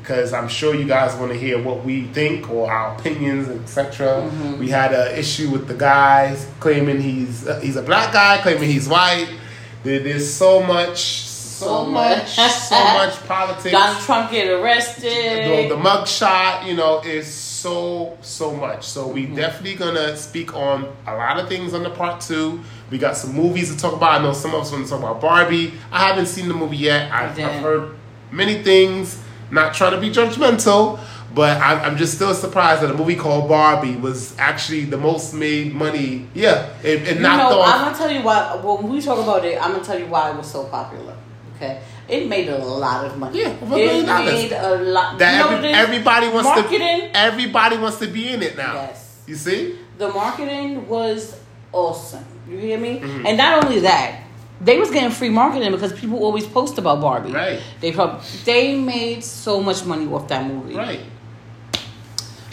[0.00, 4.06] because I'm sure you guys want to hear what we think or our opinions, etc.
[4.06, 4.58] Mm-hmm.
[4.58, 8.68] We had an issue with the guys claiming he's uh, he's a black guy, claiming
[8.68, 9.28] he's white.
[9.82, 11.22] There, there's so much,
[11.60, 13.70] so, much, so much politics.
[13.72, 15.68] Donald Trump get arrested.
[15.70, 18.84] the, the mug shot, you know, is so so much.
[18.86, 19.34] So we Mm-hmm.
[19.36, 22.60] definitely gonna speak on a lot of things on the part two.
[22.90, 24.20] We got some movies to talk about.
[24.20, 25.74] I know some of us want to talk about Barbie.
[25.92, 27.12] I haven't seen the movie yet.
[27.12, 27.38] I've.
[27.38, 27.96] I've heard
[28.32, 29.22] many things.
[29.50, 31.00] Not trying to be judgmental,
[31.34, 35.34] but I'm, I'm just still surprised that a movie called Barbie was actually the most
[35.34, 36.28] made money.
[36.34, 37.74] Yeah, it, it You knocked know, off.
[37.74, 38.54] I'm gonna tell you why.
[38.62, 41.16] When we talk about it, I'm gonna tell you why it was so popular.
[41.60, 43.40] Okay, it made a lot of money.
[43.40, 44.32] Yeah, over a it billion dollars.
[44.32, 45.18] made a lot.
[45.18, 45.76] that you know every- what it is?
[45.76, 47.00] everybody wants marketing.
[47.12, 47.16] to.
[47.16, 48.74] Everybody wants to be in it now.
[48.74, 49.22] Yes.
[49.26, 49.76] You see?
[49.98, 51.38] The marketing was
[51.72, 52.24] awesome.
[52.48, 53.00] You hear me?
[53.00, 53.26] Mm-hmm.
[53.26, 54.22] And not only that,
[54.62, 57.32] they was getting free marketing because people always post about Barbie.
[57.32, 57.60] Right.
[57.80, 60.74] They prob- they made so much money off that movie.
[60.74, 61.00] Right.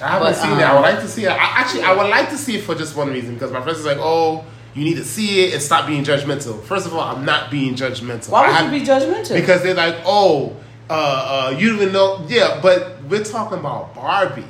[0.01, 0.63] I haven't But, seen um, it.
[0.63, 1.29] I would like to see it.
[1.29, 3.79] I, actually, I would like to see it for just one reason because my friends
[3.79, 4.43] is like, "Oh,
[4.77, 7.75] you need to see it and stop being judgmental." First of all, I'm not being
[7.75, 8.29] judgmental.
[8.29, 9.33] Why would have- you be judgmental?
[9.33, 10.53] Because they're like, "Oh,
[10.89, 14.43] uh, uh, you don't even know." Yeah, but we're talking about Barbie.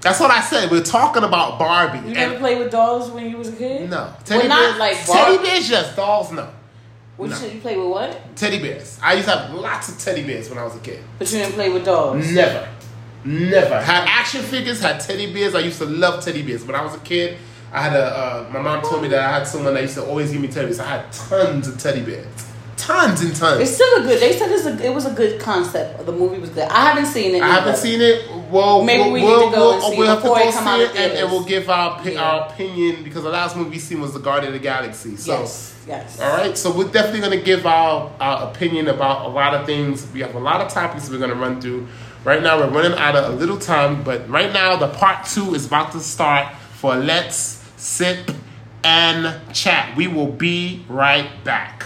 [0.00, 0.70] That's what I said.
[0.70, 2.08] We're talking about Barbie.
[2.08, 3.88] you never played with dolls when you was a kid.
[3.88, 4.70] no, teddy Well, bears.
[4.72, 5.94] not like teddy bears, yes.
[5.94, 6.48] Dolls, no.
[7.16, 7.36] What No.
[7.36, 8.36] you said you played with what?
[8.36, 8.98] Teddy bears.
[9.02, 10.98] I used to have lots of teddy bears when I was a kid.
[11.18, 12.26] But you didn't play with dolls.
[12.26, 12.66] Never.
[13.24, 13.80] Never.
[13.80, 15.54] Had action figures, had teddy bears.
[15.54, 16.64] I used to love teddy bears.
[16.64, 17.36] When I was a kid,
[17.72, 20.04] I had a, uh, my mom told me that I had someone that used to
[20.04, 20.78] always give me teddy bears.
[20.78, 22.26] I had tons of teddy bears.
[22.76, 23.60] Tons and tons.
[23.60, 24.20] It's still a good.
[24.20, 26.04] They said it's a, it was a good concept.
[26.04, 26.68] The movie was good.
[26.68, 27.42] I haven't seen it.
[27.42, 28.28] I haven't seen it.
[28.50, 30.50] Well, Maybe we'll, we need to go we'll, and see we'll it have to go
[30.50, 32.20] see it, and, and we'll give our Yeah.
[32.20, 35.16] our opinion because the last movie we seen was the Guardian of the Galaxy.
[35.16, 36.20] So, yes, yes.
[36.20, 39.64] all right, so we're definitely going to give our, our opinion about a lot of
[39.64, 40.06] things.
[40.12, 41.86] We have a lot of topics we're going to run through.
[42.24, 45.54] Right now, we're running out of a little time, but right now, the part two
[45.54, 48.30] is about to start for Let's Sip
[48.84, 49.96] and Chat.
[49.96, 51.84] We will be right back.